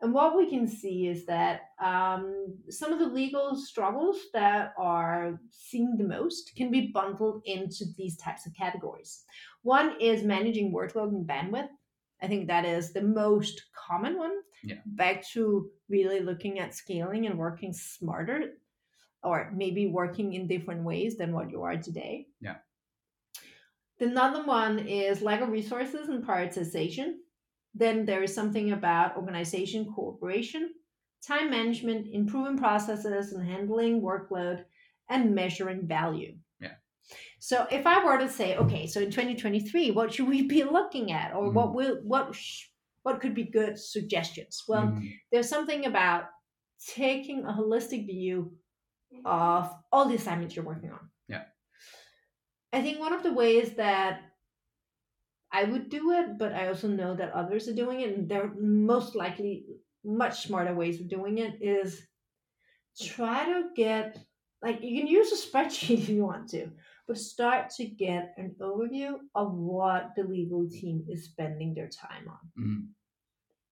And 0.01 0.13
what 0.13 0.37
we 0.37 0.49
can 0.49 0.69
see 0.69 1.09
is 1.09 1.25
that 1.27 1.71
um, 1.83 2.55
some 2.69 2.93
of 2.93 2.99
the 2.99 3.07
legal 3.07 3.57
struggles 3.57 4.19
that 4.33 4.75
are 4.79 5.41
seen 5.51 5.97
the 5.97 6.05
most 6.05 6.53
can 6.57 6.71
be 6.71 6.93
bundled 6.93 7.43
into 7.47 7.87
these 7.97 8.17
types 8.17 8.47
of 8.47 8.55
categories. 8.55 9.25
One 9.63 9.97
is 10.01 10.23
managing 10.23 10.73
workload 10.73 11.09
and 11.09 11.27
bandwidth. 11.27 11.69
I 12.23 12.29
think 12.29 12.47
that 12.47 12.65
is 12.65 12.93
the 12.93 13.03
most 13.03 13.63
common 13.75 14.17
one. 14.17 14.37
Yeah. 14.63 14.77
Back 14.87 15.27
to 15.31 15.71
really 15.89 16.21
looking 16.21 16.59
at 16.59 16.75
scaling 16.75 17.27
and 17.27 17.39
working 17.39 17.73
smarter, 17.73 18.53
or 19.23 19.53
maybe 19.55 19.87
working 19.87 20.35
in 20.35 20.47
different 20.47 20.85
ways 20.85 21.17
than 21.17 21.33
what 21.33 21.51
you 21.51 21.63
are 21.63 21.77
today. 21.77 22.27
Yeah. 22.41 22.57
The 23.99 24.07
Another 24.07 24.45
one 24.45 24.79
is 24.81 25.23
lack 25.23 25.41
of 25.41 25.51
resources 25.51 26.09
and 26.09 26.25
prioritization. 26.25 27.15
Then 27.75 28.05
there 28.05 28.23
is 28.23 28.35
something 28.35 28.73
about 28.73 29.17
organization 29.17 29.87
cooperation, 29.95 30.71
time 31.27 31.51
management, 31.51 32.09
improving 32.13 32.59
processes 32.59 33.33
and 33.33 33.49
handling 33.49 34.01
workload, 34.03 34.65
and 35.09 35.35
measuring 35.35 35.87
value. 35.87 36.35
Yeah. 36.61 36.75
So 37.39 37.67
if 37.71 37.87
I 37.87 38.05
were 38.05 38.19
to 38.19 38.29
say, 38.29 38.57
okay, 38.57 38.87
so 38.87 39.01
in 39.01 39.11
2023, 39.11 39.91
what 39.91 40.13
should 40.15 40.29
we 40.29 40.43
be 40.43 40.65
looking 40.65 41.13
at, 41.13 41.35
or 41.35 41.51
what 41.51 41.69
Mhm. 41.71 41.75
will 41.75 41.97
what 42.03 42.35
sh- 42.35 42.69
what 43.03 43.21
could 43.21 43.35
be 43.35 43.45
good 43.45 43.79
suggestions? 43.79 44.65
Well, 44.67 44.87
mm, 44.89 45.13
there's 45.31 45.49
something 45.49 45.85
about 45.87 46.25
taking 46.87 47.45
a 47.45 47.53
holistic 47.53 48.07
view 48.07 48.57
of 49.25 49.71
all 49.93 50.07
the 50.09 50.15
assignments 50.17 50.57
you're 50.57 50.65
working 50.65 50.91
on. 50.91 51.11
Yeah. 52.75 52.81
I 52.81 52.83
think 52.83 53.01
one 53.01 53.13
of 53.13 53.23
the 53.23 53.33
ways 53.33 53.75
that 53.75 54.23
I 55.53 55.65
would 55.65 55.89
do 55.89 56.13
it, 56.13 56.39
but 56.39 56.53
I 56.53 56.69
also 56.69 56.89
know 56.89 57.15
that 57.15 57.33
others 57.33 57.69
are 57.69 57.75
doing 57.75 58.01
it, 58.01 58.17
and 58.17 58.29
they're 58.29 58.53
most 58.55 59.15
likely 59.15 59.67
much 60.05 60.47
smarter 60.47 60.75
ways 60.75 61.01
of 61.01 61.09
doing 61.09 61.39
it, 61.39 61.63
is 61.63 62.03
try 63.01 63.45
to 63.45 63.71
get 63.77 64.19
like 64.63 64.83
you 64.83 65.01
can 65.01 65.09
use 65.09 65.33
a 65.33 65.37
spreadsheet 65.37 65.99
if 66.03 66.09
you 66.09 66.25
want 66.25 66.49
to, 66.51 66.71
but 67.07 67.19
start 67.19 67.71
to 67.71 67.85
get 67.85 68.35
an 68.37 68.57
overview 68.61 69.19
of 69.35 69.55
what 69.55 70.15
the 70.17 70.25
legal 70.25 70.69
team 70.69 71.05
is 71.09 71.25
spending 71.25 71.75
their 71.75 71.89
time 71.89 72.29
on. 72.29 72.63
Mm, 72.65 72.87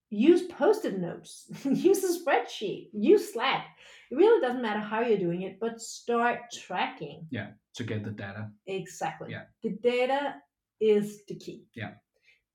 use 0.09 0.43
post-it 0.43 0.99
notes. 0.99 1.49
Use 1.65 2.03
a 2.03 2.19
spreadsheet. 2.19 2.89
Use 2.93 3.33
slack. 3.33 3.65
It 4.11 4.15
really 4.15 4.41
doesn't 4.41 4.61
matter 4.61 4.79
how 4.79 5.01
you're 5.01 5.17
doing 5.17 5.41
it 5.43 5.59
but 5.59 5.81
start 5.81 6.39
tracking 6.53 7.27
to 7.75 7.83
get 7.83 8.03
the 8.03 8.11
data. 8.11 8.49
exactly 8.67 9.31
Yeah. 9.31 9.45
the 9.63 9.71
data 9.81 10.35
is 10.79 11.25
the 11.27 11.35
key 11.35 11.65
Yeah. 11.75 11.93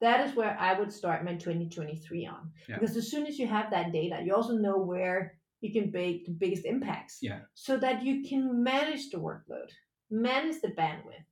that 0.01 0.19
is 0.27 0.35
where 0.37 0.57
i 0.59 0.79
would 0.79 0.93
start 0.93 1.25
my 1.25 1.35
2023 1.35 2.27
on 2.27 2.51
Yeah. 2.69 2.79
because 2.79 2.97
as 2.97 3.11
soon 3.11 3.27
as 3.27 3.39
you 3.39 3.47
have 3.47 3.71
that 3.71 3.93
data 3.93 4.23
you 4.25 4.35
also 4.35 4.57
know 4.57 4.79
where 4.79 5.39
you 5.61 5.73
can 5.73 5.91
make 5.91 6.25
the 6.27 6.33
biggest 6.33 6.65
impacts 6.65 7.19
Yeah. 7.23 7.41
so 7.55 7.77
that 7.79 8.03
you 8.03 8.23
can 8.29 8.63
manage 8.63 9.11
the 9.11 9.19
workload 9.19 9.71
manage 10.11 10.61
the 10.61 10.69
bandwidth 10.69 11.27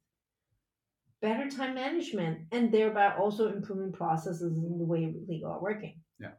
better 1.20 1.48
time 1.48 1.74
management 1.74 2.40
and 2.52 2.70
thereby 2.72 3.14
also 3.16 3.48
improving 3.52 3.92
processes 3.92 4.58
in 4.58 4.78
the 4.78 4.84
way 4.84 5.14
legal 5.28 5.50
are 5.50 5.60
working 5.62 6.00
Yeah. 6.18 6.34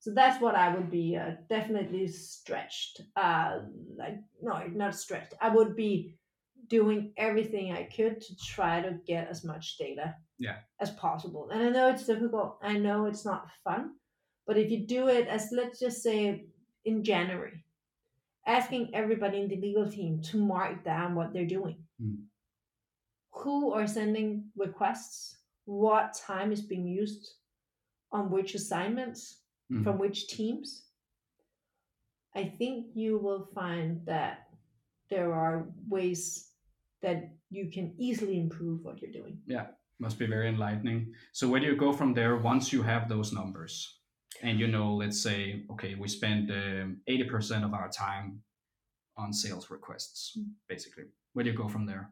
so 0.00 0.12
that's 0.12 0.40
what 0.42 0.54
i 0.54 0.74
would 0.74 0.90
be 0.90 1.16
uh, 1.16 1.32
definitely 1.48 2.06
stretched 2.08 3.02
uh 3.16 3.60
like 3.96 4.16
no 4.42 4.54
not 4.82 4.94
stretched 4.94 5.34
i 5.40 5.48
would 5.48 5.76
be 5.76 6.16
doing 6.68 7.12
everything 7.16 7.72
i 7.72 7.82
could 7.84 8.20
to 8.20 8.36
try 8.36 8.80
to 8.80 8.92
get 9.06 9.28
as 9.28 9.44
much 9.44 9.76
data 9.78 10.14
Yeah. 10.38 10.58
as 10.80 10.90
possible 10.92 11.50
and 11.50 11.62
i 11.62 11.68
know 11.68 11.88
it's 11.88 12.06
difficult 12.06 12.58
i 12.62 12.74
know 12.78 13.06
it's 13.06 13.24
not 13.24 13.48
fun 13.64 13.94
but 14.46 14.56
if 14.58 14.70
you 14.70 14.86
do 14.86 15.08
it 15.08 15.26
as 15.28 15.50
let's 15.52 15.78
just 15.80 16.02
say 16.02 16.46
in 16.84 17.02
january 17.04 17.64
asking 18.46 18.94
everybody 18.94 19.38
in 19.40 19.48
the 19.48 19.56
legal 19.56 19.88
team 19.90 20.20
to 20.22 20.36
mark 20.38 20.84
down 20.84 21.14
what 21.14 21.32
they're 21.32 21.46
doing 21.58 21.76
Mm. 22.02 22.24
who 23.32 23.72
are 23.72 23.86
sending 23.86 24.50
requests 24.56 25.36
what 25.64 26.14
time 26.14 26.50
is 26.52 26.60
being 26.62 26.86
used 26.86 27.34
on 28.10 28.30
which 28.30 28.54
assignments 28.54 29.42
Mhm. 29.70 29.84
from 29.84 29.98
which 29.98 30.26
teams 30.28 30.86
i 32.34 32.44
think 32.44 32.86
you 32.94 33.18
will 33.18 33.44
find 33.54 34.04
that 34.06 34.48
there 35.10 35.32
are 35.34 35.66
ways 35.88 36.48
that 37.02 37.30
you 37.50 37.70
can 37.70 37.94
easily 37.98 38.38
improve 38.40 38.82
what 38.84 39.02
you're 39.02 39.12
doing 39.12 39.38
Yeah, 39.46 39.66
Must 39.98 40.18
be 40.18 40.26
very 40.26 40.48
enlightening. 40.48 41.12
So 41.32 41.48
where 41.48 41.60
do 41.60 41.66
you 41.66 41.76
go 41.76 41.92
from 41.92 42.14
there 42.14 42.36
once 42.36 42.72
you 42.72 42.82
have 42.82 43.08
those 43.08 43.32
numbers? 43.32 43.98
And 44.42 44.58
you 44.58 44.66
know, 44.66 44.94
let's 44.96 45.20
say, 45.22 45.64
okay, 45.72 45.94
we 45.94 46.08
spend 46.08 46.50
um, 46.50 47.00
80% 47.08 47.64
of 47.64 47.74
our 47.74 47.88
time 47.90 48.42
on 49.16 49.32
sales 49.32 49.70
requests, 49.70 50.36
Mm. 50.38 50.50
basically. 50.68 51.04
Where 51.34 51.44
do 51.44 51.50
you 51.50 51.56
go 51.56 51.68
from 51.68 51.86
there? 51.86 52.04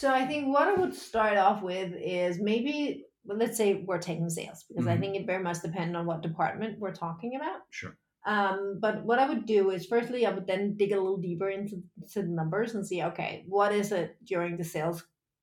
so 0.00 0.06
i 0.20 0.24
think 0.30 0.42
what 0.54 0.68
i 0.68 0.74
would 0.80 0.94
start 0.94 1.36
off 1.36 1.60
with 1.62 1.90
is 1.96 2.38
maybe 2.50 3.04
well, 3.24 3.36
let's 3.42 3.56
say 3.60 3.68
we're 3.88 3.98
taking 4.10 4.30
sales 4.30 4.64
because 4.68 4.86
i 4.86 4.96
Mhm. 4.96 5.00
think 5.00 5.16
it 5.16 5.26
very 5.26 5.42
much 5.42 5.58
depends 5.62 5.94
on 5.98 6.06
what 6.06 6.22
department 6.22 6.78
we're 6.82 6.94
talking 7.06 7.32
about 7.36 7.60
Sure. 7.70 7.94
Um, 8.26 8.78
but 8.80 9.02
what 9.04 9.18
I 9.18 9.28
would 9.28 9.46
do 9.46 9.70
is 9.70 9.86
firstly, 9.86 10.26
I 10.26 10.30
would 10.30 10.46
then 10.46 10.76
dig 10.76 10.92
a 10.92 11.00
little 11.00 11.16
deeper 11.16 11.48
into 11.48 11.82
to 12.12 12.22
the 12.22 12.28
numbers 12.28 12.74
and 12.74 12.86
see, 12.86 13.02
okay, 13.02 13.44
what 13.48 13.72
is 13.72 13.92
it 13.92 14.16
during 14.24 14.56
the 14.56 14.64
sales 14.64 15.02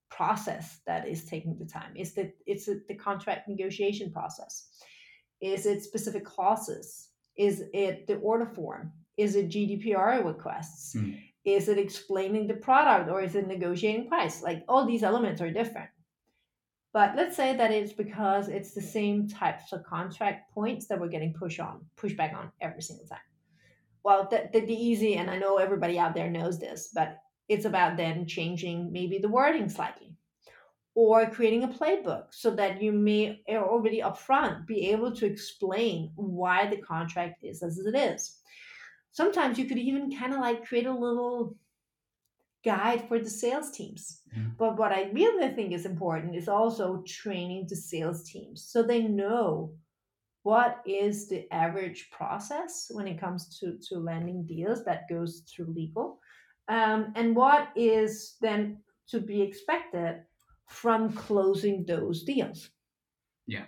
process 0.10 0.80
that 0.86 1.08
is 1.08 1.26
taking 1.26 1.58
the 1.58 1.66
time? 1.66 1.92
Is 1.96 2.14
that 2.14 2.36
it's 2.46 2.68
it 2.68 2.88
the 2.88 2.96
contract 2.96 3.48
negotiation 3.48 4.12
process? 4.12 4.68
Is 5.42 5.66
it 5.66 5.84
specific 5.84 6.24
clauses? 6.24 7.10
Is 7.36 7.64
it 7.74 8.08
the 8.08 8.18
order 8.18 8.46
form? 8.46 8.92
Is 9.18 9.36
it 9.36 9.50
GDPR 9.50 10.24
requests? 10.24 10.94
Hmm. 10.94 11.14
Is 11.46 11.70
it 11.70 11.78
explaining 11.78 12.48
the 12.48 12.56
product 12.56 13.10
or 13.10 13.22
is 13.22 13.36
it 13.36 13.48
negotiating 13.48 14.08
price? 14.08 14.44
Like 14.44 14.64
all 14.68 14.86
these 14.86 15.04
elements 15.04 15.42
are 15.42 15.52
different. 15.52 15.90
But 16.98 17.16
let's 17.16 17.36
say 17.36 17.56
that 17.56 17.70
it's 17.70 17.94
because 17.94 18.48
it's 18.48 18.74
the 18.74 18.82
same 18.82 19.28
types 19.28 19.72
of 19.72 19.84
contract 19.84 20.52
points 20.52 20.88
that 20.88 21.00
we're 21.00 21.10
getting 21.10 21.32
push 21.32 21.60
on, 21.60 21.86
push 21.96 22.14
back 22.14 22.34
on 22.36 22.52
every 22.60 22.82
single 22.82 23.06
time. 23.06 23.20
Well, 24.04 24.28
the, 24.32 24.50
the, 24.52 24.62
the 24.62 24.74
easy, 24.74 25.18
and 25.18 25.30
I 25.30 25.38
know 25.38 25.58
everybody 25.58 26.00
out 26.00 26.16
there 26.16 26.32
knows 26.32 26.58
this, 26.58 26.90
but 26.96 27.20
it's 27.50 27.66
about 27.66 27.98
then 27.98 28.26
changing 28.26 28.92
maybe 28.92 29.20
the 29.20 29.30
wording 29.30 29.70
slightly 29.70 30.16
or 30.96 31.30
creating 31.30 31.66
a 31.66 31.68
playbook 31.68 32.24
so 32.32 32.50
that 32.56 32.82
you 32.82 32.92
may 32.92 33.44
already 33.48 34.02
upfront 34.02 34.66
be 34.66 34.90
able 34.90 35.16
to 35.18 35.28
explain 35.28 36.12
why 36.16 36.68
the 36.68 36.82
contract 36.82 37.44
is 37.44 37.62
as 37.62 37.78
it 37.78 37.94
is. 37.94 38.40
Sometimes 39.12 39.60
you 39.60 39.66
could 39.66 39.78
even 39.78 40.18
kind 40.18 40.34
of 40.34 40.40
like 40.40 40.66
create 40.66 40.88
a 40.88 40.92
little 40.92 41.56
guide 42.72 43.02
for 43.08 43.18
the 43.20 43.30
sales 43.44 43.70
teams. 43.78 44.04
Mhm. 44.36 44.58
But 44.62 44.72
what 44.80 44.92
I 45.00 45.02
really 45.20 45.50
think 45.56 45.70
is 45.74 45.86
important 45.86 46.36
is 46.42 46.48
also 46.58 46.86
training 47.22 47.62
the 47.70 47.76
sales 47.92 48.20
teams 48.32 48.58
so 48.72 48.78
they 48.84 49.02
know 49.22 49.48
what 50.44 50.74
is 50.86 51.28
the 51.32 51.42
average 51.66 52.02
process 52.20 52.72
when 52.96 53.08
it 53.08 53.20
comes 53.24 53.42
to, 53.60 53.66
to 53.88 53.94
landing 54.12 54.46
deals 54.56 54.80
that 54.86 55.10
goes 55.10 55.32
through 55.50 55.74
legal 55.82 56.08
um, 56.78 57.02
and 57.20 57.36
what 57.36 57.64
is 57.76 58.38
then 58.46 58.62
to 59.12 59.18
be 59.20 59.42
expected 59.42 60.14
from 60.82 61.02
closing 61.28 61.86
those 61.86 62.18
deals 62.32 62.60
Yeah. 63.56 63.66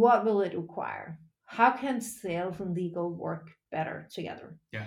what 0.00 0.24
will 0.24 0.40
it 0.46 0.54
require 0.64 1.08
how 1.58 1.70
can 1.82 2.00
sales 2.00 2.60
and 2.60 2.74
legal 2.82 3.08
work 3.26 3.46
better 3.70 3.96
together 4.16 4.48
Yeah. 4.72 4.86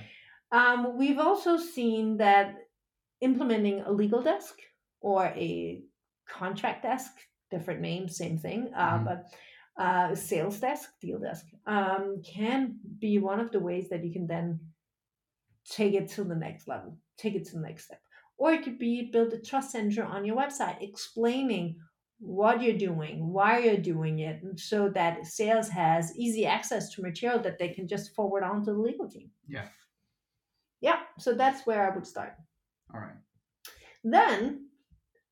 um, 0.52 0.80
we've 1.00 1.20
also 1.28 1.54
seen 1.76 2.18
that 2.18 2.48
implementing 3.22 3.82
a 3.82 3.92
legal 3.92 4.22
desk 4.22 4.56
or 5.02 5.26
a 5.26 5.82
contract 6.30 6.84
desk, 6.84 7.12
different 7.52 7.82
name, 7.82 8.08
same 8.10 8.38
thing, 8.38 8.72
uh, 8.76 8.94
mm-hmm. 8.94 9.06
but 9.06 9.26
uh, 9.82 10.16
sales 10.16 10.60
desk, 10.60 10.90
deal 11.02 11.20
desk, 11.20 11.46
um, 11.66 12.22
can 12.26 12.76
be 13.00 13.20
one 13.20 13.40
of 13.40 13.52
the 13.52 13.60
ways 13.60 13.90
that 13.90 14.04
you 14.04 14.12
can 14.12 14.28
then 14.28 14.60
take 15.70 15.94
it 15.94 16.10
to 16.10 16.24
the 16.24 16.36
next 16.36 16.68
level, 16.68 16.98
take 17.18 17.36
it 17.36 17.46
to 17.46 17.54
the 17.54 17.62
next 17.62 17.86
step. 17.86 18.02
Or 18.38 18.52
it 18.52 18.64
could 18.64 18.80
be 18.80 19.10
build 19.12 19.34
a 19.34 19.40
trust 19.40 19.72
center 19.72 20.04
on 20.04 20.26
your 20.26 20.36
website 20.36 20.82
explaining 20.82 21.78
what 22.20 22.62
you're 22.62 22.78
doing, 22.78 23.32
why 23.32 23.60
you're 23.60 23.78
doing 23.78 24.20
it, 24.20 24.42
so 24.56 24.90
that 24.90 25.26
sales 25.26 25.70
has 25.70 26.16
easy 26.16 26.46
access 26.46 26.92
to 26.94 27.02
material 27.02 27.40
that 27.40 27.60
they 27.60 27.70
can 27.70 27.88
just 27.88 28.16
forward 28.16 28.44
on 28.44 28.64
to 28.66 28.74
the 28.74 28.80
legal 28.80 29.08
team. 29.08 29.30
Yeah. 29.48 29.68
Yeah. 30.82 31.00
So 31.20 31.34
that's 31.34 31.66
where 31.66 31.92
I 31.92 31.96
would 31.96 32.08
start. 32.08 32.34
All 32.94 33.00
right. 33.00 33.18
Then, 34.04 34.68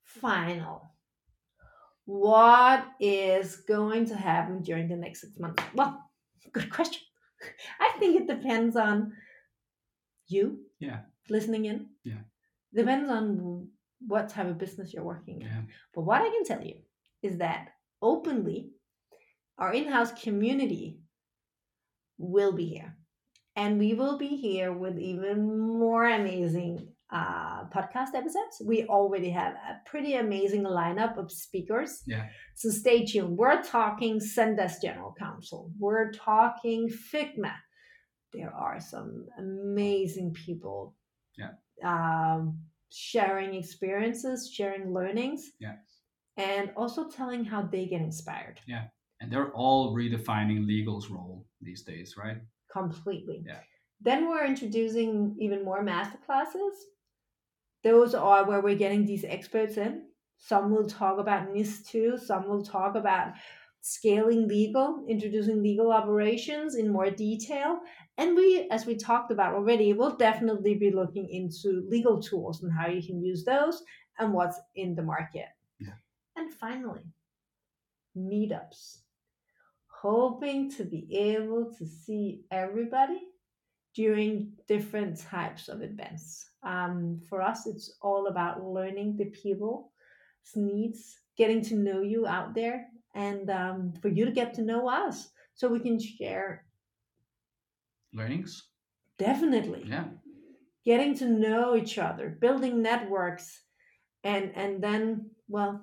final. 0.03 0.91
What 2.05 2.85
is 2.99 3.57
going 3.67 4.05
to 4.07 4.15
happen 4.15 4.61
during 4.61 4.87
the 4.87 4.95
next 4.95 5.21
six 5.21 5.39
months? 5.39 5.63
Well, 5.73 5.99
good 6.51 6.69
question. 6.69 7.01
I 7.79 7.97
think 7.99 8.21
it 8.21 8.27
depends 8.27 8.75
on 8.75 9.13
you. 10.27 10.59
Yeah. 10.79 10.99
Listening 11.29 11.65
in. 11.65 11.87
Yeah. 12.03 12.21
Depends 12.73 13.09
on 13.09 13.69
what 14.05 14.29
type 14.29 14.47
of 14.47 14.57
business 14.57 14.93
you're 14.93 15.03
working 15.03 15.41
in. 15.41 15.47
Yeah. 15.47 15.61
But 15.93 16.01
what 16.01 16.21
I 16.21 16.29
can 16.29 16.43
tell 16.43 16.63
you 16.63 16.75
is 17.23 17.37
that 17.37 17.69
Openli, 18.03 18.69
our 19.57 19.73
in 19.73 19.87
house 19.87 20.11
community 20.11 20.99
will 22.17 22.51
be 22.51 22.65
here. 22.65 22.95
And 23.55 23.79
we 23.79 23.93
will 23.93 24.17
be 24.17 24.35
here 24.35 24.73
with 24.73 24.99
even 24.99 25.59
more 25.59 26.05
amazing 26.05 26.89
uh, 27.11 27.65
podcast 27.73 28.15
episodes. 28.15 28.61
We 28.65 28.85
already 28.85 29.29
have 29.29 29.53
a 29.53 29.89
pretty 29.89 30.15
amazing 30.15 30.63
lineup 30.63 31.17
of 31.17 31.31
speakers. 31.31 32.01
Yeah. 32.07 32.27
So 32.55 32.69
stay 32.69 33.05
tuned. 33.05 33.37
We're 33.37 33.61
talking 33.61 34.19
Zendesk 34.19 34.81
General 34.81 35.13
Counsel. 35.17 35.71
We're 35.79 36.11
talking 36.11 36.89
Figma. 36.89 37.53
There 38.33 38.53
are 38.53 38.79
some 38.79 39.25
amazing 39.37 40.33
people. 40.33 40.95
Yeah. 41.37 41.51
Um, 41.83 42.59
sharing 42.91 43.53
experiences, 43.55 44.51
sharing 44.51 44.93
learnings. 44.93 45.51
Yeah. 45.59 45.75
And 46.37 46.71
also 46.75 47.07
telling 47.09 47.45
how 47.45 47.61
they 47.61 47.85
get 47.85 48.01
inspired. 48.01 48.59
Yeah. 48.67 48.85
And 49.21 49.31
they're 49.31 49.51
all 49.53 49.95
redefining 49.95 50.67
legal's 50.67 51.09
role 51.09 51.45
these 51.61 51.83
days, 51.83 52.15
right? 52.17 52.37
Completely. 52.71 53.43
Yeah. 53.45 53.59
Then 54.01 54.27
we're 54.27 54.45
introducing 54.45 55.35
even 55.39 55.63
more 55.63 55.81
master 55.81 56.17
classes. 56.25 56.73
Those 57.85 58.15
are 58.15 58.45
where 58.45 58.61
we're 58.61 58.75
getting 58.75 59.05
these 59.05 59.23
experts 59.23 59.77
in. 59.77 60.01
Some 60.39 60.71
will 60.71 60.87
talk 60.87 61.19
about 61.19 61.53
NIS2, 61.53 62.19
some 62.19 62.49
will 62.49 62.63
talk 62.63 62.95
about 62.95 63.33
scaling 63.81 64.47
legal, 64.47 65.05
introducing 65.07 65.61
legal 65.61 65.91
operations 65.91 66.75
in 66.75 66.91
more 66.91 67.11
detail. 67.11 67.79
And 68.17 68.35
we, 68.35 68.67
as 68.71 68.87
we 68.87 68.95
talked 68.95 69.31
about 69.31 69.53
already, 69.53 69.93
will 69.93 70.15
definitely 70.15 70.73
be 70.73 70.89
looking 70.89 71.29
into 71.29 71.85
legal 71.87 72.19
tools 72.19 72.63
and 72.63 72.73
how 72.73 72.87
you 72.87 73.03
can 73.03 73.23
use 73.23 73.45
those 73.45 73.83
and 74.17 74.33
what's 74.33 74.59
in 74.75 74.95
the 74.95 75.03
market. 75.03 75.49
Yeah. 75.79 75.93
And 76.35 76.51
finally, 76.51 77.05
meetups 78.17 79.01
hoping 79.87 80.71
to 80.71 80.83
be 80.83 81.07
able 81.15 81.71
to 81.77 81.85
see 81.85 82.41
everybody 82.49 83.21
during 83.95 84.51
different 84.67 85.19
types 85.19 85.69
of 85.69 85.81
events. 85.81 86.49
Um, 86.63 87.21
for 87.29 87.41
us, 87.41 87.67
it's 87.67 87.97
all 88.01 88.27
about 88.27 88.63
learning 88.63 89.17
the 89.17 89.25
people's 89.25 89.85
needs, 90.55 91.19
getting 91.37 91.61
to 91.63 91.75
know 91.75 92.01
you 92.01 92.27
out 92.27 92.53
there, 92.53 92.87
and 93.13 93.49
um, 93.49 93.93
for 94.01 94.09
you 94.09 94.25
to 94.25 94.31
get 94.31 94.53
to 94.55 94.61
know 94.61 94.89
us 94.89 95.29
so 95.53 95.67
we 95.67 95.79
can 95.79 95.99
share 95.99 96.65
learnings. 98.13 98.63
Definitely. 99.17 99.85
Yeah. 99.87 100.05
Getting 100.83 101.17
to 101.17 101.25
know 101.25 101.75
each 101.75 101.97
other, 101.97 102.29
building 102.29 102.81
networks, 102.81 103.61
and 104.23 104.51
and 104.55 104.83
then 104.83 105.31
well, 105.47 105.81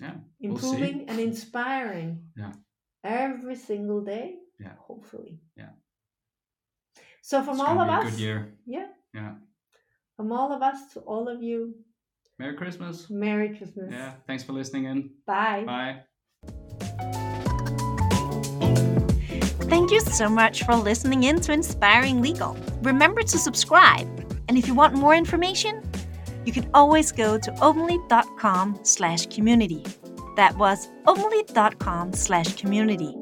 yeah, 0.00 0.14
improving 0.40 0.98
we'll 0.98 1.10
and 1.10 1.18
inspiring. 1.18 2.22
Yeah 2.36 2.52
every 3.04 3.56
single 3.56 4.02
day. 4.02 4.36
Yeah. 4.58 4.74
Hopefully. 4.78 5.40
Yeah. 5.56 5.70
So 7.28 7.42
from 7.42 7.60
all 7.60 7.78
of 7.78 7.90
us. 7.90 8.10
good 8.10 8.20
year. 8.20 8.54
Yeah. 8.64 8.86
Yeah. 9.12 9.32
From 10.16 10.32
all 10.32 10.50
of 10.50 10.62
us 10.62 10.94
to 10.94 11.00
all 11.00 11.28
of 11.28 11.42
you. 11.42 11.74
Merry 12.38 12.56
Christmas. 12.56 13.10
Merry 13.10 13.54
Christmas. 13.54 13.90
Yeah. 13.90 14.12
Thanks 14.26 14.42
for 14.42 14.54
listening 14.54 14.86
in. 14.86 15.10
Bye. 15.26 15.64
Bye. 15.66 15.96
Thank 19.68 19.90
you 19.90 20.00
so 20.00 20.30
much 20.30 20.62
for 20.64 20.74
listening 20.74 21.24
in 21.24 21.38
to 21.42 21.52
Inspiring 21.52 22.22
Legal. 22.22 22.56
Remember 22.80 23.22
to 23.22 23.36
subscribe. 23.36 24.08
And 24.48 24.56
if 24.56 24.66
you 24.66 24.72
want 24.72 24.94
more 24.94 25.14
information, 25.14 25.82
you 26.46 26.52
can 26.54 26.70
always 26.72 27.12
go 27.12 27.36
to 27.36 27.50
openli.com 27.52 28.78
slash 28.84 29.26
community. 29.26 29.84
That 30.36 30.56
was 30.56 30.88
openli.com 31.06 32.14
slash 32.14 32.56
community. 32.56 33.14